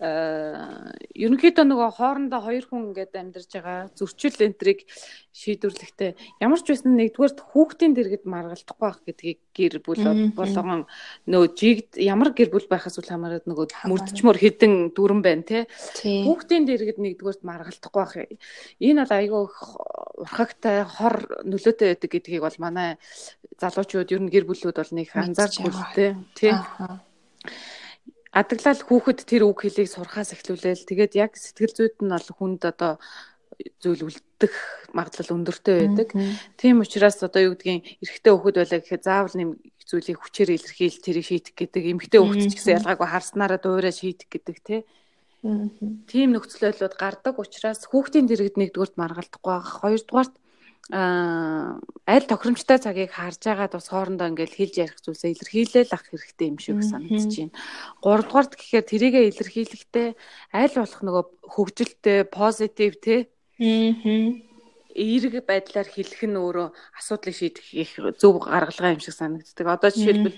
[0.00, 4.88] э ерөнхийдөө нөгөө хоорондоо хоёр хүн ингээд амьдарч байгаа зөрчил энтриг
[5.36, 10.86] шийдвэрлэхдээ ямар ч байсан нэгдүгээрт хүүхдийн дэргэд маргалдахгүй байх гэдгийг гэр бүл болгон
[11.30, 15.58] нөгөө жигд ямар гэр бүл байхаас үл хамааран нөгөө мөрдчмөр хідэн дүрэн байна те
[16.02, 18.14] хүүхдийн дэргэд нэгдүгээрт маргалдахгүй байх
[18.82, 19.42] энэ бол айгүй
[20.22, 22.98] урхагтай хор нөлөөтэй байдаг гэдгийг бол манай
[23.58, 26.54] залуучууд ер нь гэр бүлүүд бол нэг анзаарч үлдээ тий
[28.34, 32.98] Адаглал хүүхэд тэр үг хэлийг сурхаас эхлүүлээл тэгээд яг сэтгэл зүйд нь бол хүнд одоо
[33.78, 34.54] зүйл үлдэх
[34.90, 36.08] магадлал өндөртэй байдаг.
[36.58, 39.50] Тийм учраас одоо юу гэдгийг эрэгтэй хүүхэд байлаа гэхэд заавал нэм
[39.86, 41.82] зүйлийг хүчээр илэрхийл тэрийг шийдэх гэдэг.
[41.94, 44.80] Эмэгтэй хүүхэд ч гэсэн ялгаагүй харснараа дуурай шийдэх гэдэг тий.
[46.10, 49.78] Тийм нөхцөл байдлууд гардаг учраас хүүхдийн дэргэд нэгдүгürt маргалдахгүй байгаа.
[49.78, 50.34] Хоёрдугаарт
[50.92, 56.48] а аль тохиромжтой цагийг харж байгаад бас хоорондоо ингээл хэлж ярих зүйлсээ илэрхийлэл ах хэрэгтэй
[56.52, 57.56] юм шиг санагдаж байна.
[58.04, 60.08] Гуравдугаарт гэхээр тэрийгэ илэрхийлэхдээ
[60.52, 61.24] аль болох нөгөө
[61.56, 63.32] хөгжилтэй, позитив те
[64.94, 66.68] эерэг байдлаар хэлэх нь өөрөө
[67.00, 69.66] асуудлыг шийдэх их зөв гаргалгаа юм шиг санагддаг.
[69.66, 70.36] Одоо жишээлбэл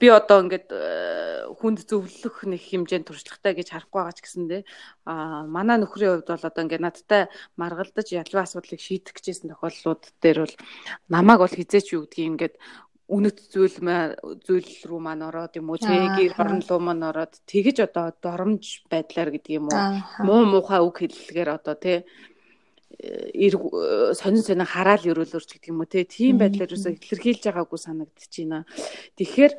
[0.00, 4.62] би одоо ингээд э, хүнд зөвлөх нэг хэмжээнд туршлагатай гэж харахгүй байгаа ч гэсэндээ
[5.04, 7.22] а манай нөхрийн хувьд бол одоо ингээд надтай
[7.60, 10.54] маргалдаж ялваа асуудлыг шийдэх гэжсэн тохиолдлууд дээр бол
[11.12, 12.54] намайг бол хизээч юу гэдгийг ингээд
[13.10, 13.76] үнэт зүйл
[14.46, 18.86] зүйл рүү маань ороод юм уу тэг гэр хорон руу маань ороод тэгэж одоо доромж
[18.86, 19.82] байдлаар гэдэг юм уу
[20.22, 22.06] муу муухай үг хэллэгээр одоо тий
[22.98, 28.66] сонин сонин хараал өрөөлөрч гэдэг юм уу те тийм байдлаар юусоо илэрхийлж байгаагүй санагдаж байна.
[29.16, 29.52] Тэгэхээр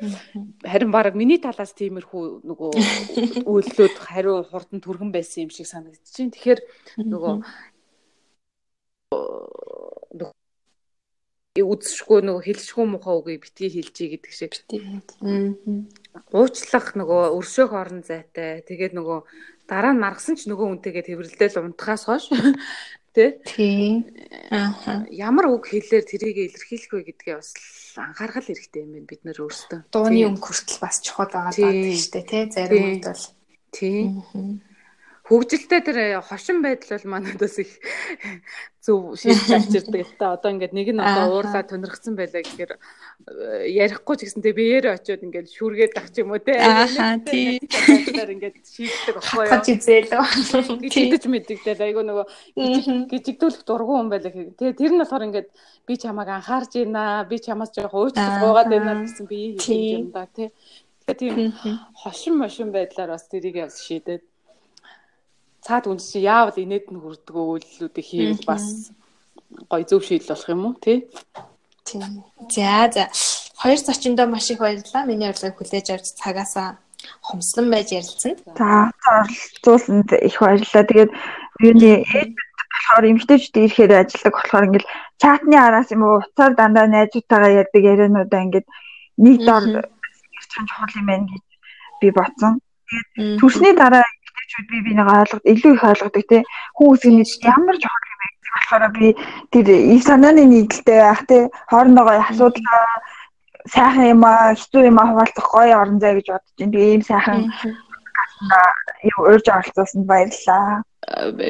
[0.62, 2.70] харин баг миний талаас тиймэрхүү нөгөө
[3.50, 6.34] үйлдэлүүд хариу хурдан түргэн байсан юм шиг санагдаж байна.
[6.36, 6.60] Тэгэхээр
[7.02, 7.34] нөгөө
[11.60, 14.52] үзшгүй нөгөө хэлшгүй мухаа үгийг битгий хэлжий гэдэг шиг.
[16.32, 18.64] Уучлах нөгөө өршөөх орон зайтай.
[18.64, 19.18] Тэгээд нөгөө
[19.68, 22.32] дараа нь маргасан ч нөгөө үнтэйгээ тэрвэрлдэл унтахаас хойш
[23.12, 23.44] Тэ?
[23.44, 24.08] Тийм.
[24.48, 25.04] Аа.
[25.12, 27.52] Ямар үг хэлээр тэрийг илэрхийлэх вэ гэдгээ бас
[28.00, 29.80] анхаарах хэрэгтэй юм байна бид нөр өөрсдөө.
[29.92, 32.44] Дууны өнгө хүртэл бас чухал байгаа даа шүү дээ, тий?
[32.48, 33.24] Зарим үед бол.
[33.76, 34.08] Тийм
[35.22, 37.70] хөгжилтэй тэр хошин байдал бол манайдаас их
[38.82, 40.34] зөв шийдэж авчирдаг л та.
[40.34, 44.98] Одоо ингээд нэг нь одоо уурлаа тунирхсан байлаа гэхээр э, ярихгүй ч гэсэн тэг биеэрээ
[44.98, 46.58] очиод ингээд шүргээд ах ч юм уу те.
[46.58, 47.62] Аа тийм.
[47.62, 49.52] ингээд шийддэг баггүй юу.
[49.54, 50.90] Хаж изээлээ.
[50.90, 52.26] Шийдэж мэддэгдэл айгу нөгөө
[53.06, 54.34] гжигдүүлэх дургуун хүн байлаа.
[54.34, 55.48] Тэгээ тэр нь болохоор ингээд
[55.86, 57.22] би чамааг анхаарж байна.
[57.30, 60.50] Би чамаас жоох уучлал гуйгаад байна гэсэн би юм да те.
[61.06, 64.26] Тэгээ тийм хошин мошин байдлаар бас тэрийг явс шийдээд
[65.62, 68.90] цаад үн чи яавал инээд нь хүрдэг үйлдэлүүдийг хийвэл бас
[69.70, 70.98] гоё зөв шийдэл болох юм уу тий?
[71.86, 72.26] Тийм.
[72.50, 73.04] За за.
[73.62, 75.06] Хоёр зочиндоо маш их баярлалаа.
[75.06, 76.82] Миний урилгыг хүлээж авч цагаасаа
[77.22, 78.34] хомслон байж ярилцсан.
[78.58, 80.84] За оролцуулсанд их баярлалаа.
[80.90, 81.10] Тэгээд
[81.62, 81.92] юуны
[82.72, 84.92] болохоор эмгтээчүүд ирэхээр ажилладаг болохоор ингээл
[85.22, 88.66] чатны араас юм уу уцаар дандаа найзуудтайгаа ярьдаг яриануудаа ингээд
[89.22, 89.64] нэг дор
[90.50, 91.44] чанж чухал юм байна гэж
[92.00, 92.52] би бодсон.
[92.90, 94.04] Тэгээд төрсний дараа
[94.42, 96.42] эмэгтэйчүүд би бинийг ойлгоод илүү их ойлгодог тий.
[96.74, 99.08] Хүн үсгний ямар чухал юм бэ болохоор би
[99.52, 101.42] тэр ив санааны нийлэлтэй байх тий.
[101.70, 102.66] Хоорондоо асуудал
[103.70, 106.72] сайхан юм аа, хэцүү юм аа хуваалцах гоё орон зай гэж бодож байна.
[106.72, 107.38] Тэгээ ийм сайхан
[109.10, 110.82] юу урьж оролцуулсанд баярлалаа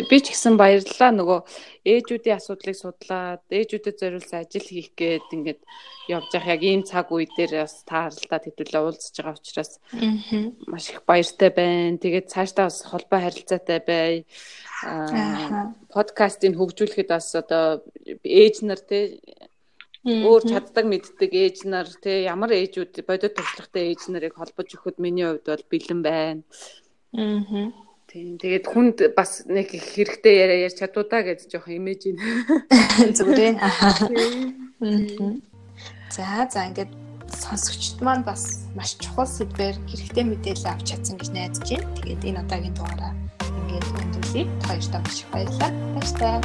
[0.09, 1.41] би ч гэсэн баярлалаа нөгөө
[1.85, 5.61] ээжүүдийн асуудлыг судлаад ээжүүдэд зориулсан ажил хийх гээд ингээд
[6.09, 9.73] явж байгаа яг ийм цаг үе дээр бас тааралдаад хэдүүлээ уулзж байгаа учраас
[10.73, 12.01] маш их баяртай байна.
[12.01, 14.13] Тэгээд цаашдаа бас холбоо харилцаатай бай.
[15.93, 17.85] подкастыг хөгжүүлэхэд бас одоо
[18.25, 19.21] ээж нар те
[20.03, 25.29] өөр чаддаг мэддэг ээж нар те ямар ээжүүд бодит туршлагатай ээж нарыг холбож өгөхөд миний
[25.29, 26.43] хувьд бол бэлэн байна.
[27.17, 27.73] Аа
[28.13, 28.37] Тийм.
[28.37, 32.21] Тэгээд хүнд бас нэг их хэрэгтэй яриа ярьж чадуу да гэж жоох имиж ин.
[33.17, 33.57] Зүгээрээ.
[36.13, 36.93] За за ингээд
[37.33, 41.89] сонсогчд маань бас маш чухал сэдвээр хэрэгтэй мэдээлэл авч чадсан гэж найдаж байна.
[42.05, 43.17] Тэгээд энэ удаагийн дугаараа
[43.65, 44.45] ингээд өндөрлөе.
[44.69, 45.73] Хоёртаа маш их баярлалаа.
[45.97, 46.37] Баярлалаа.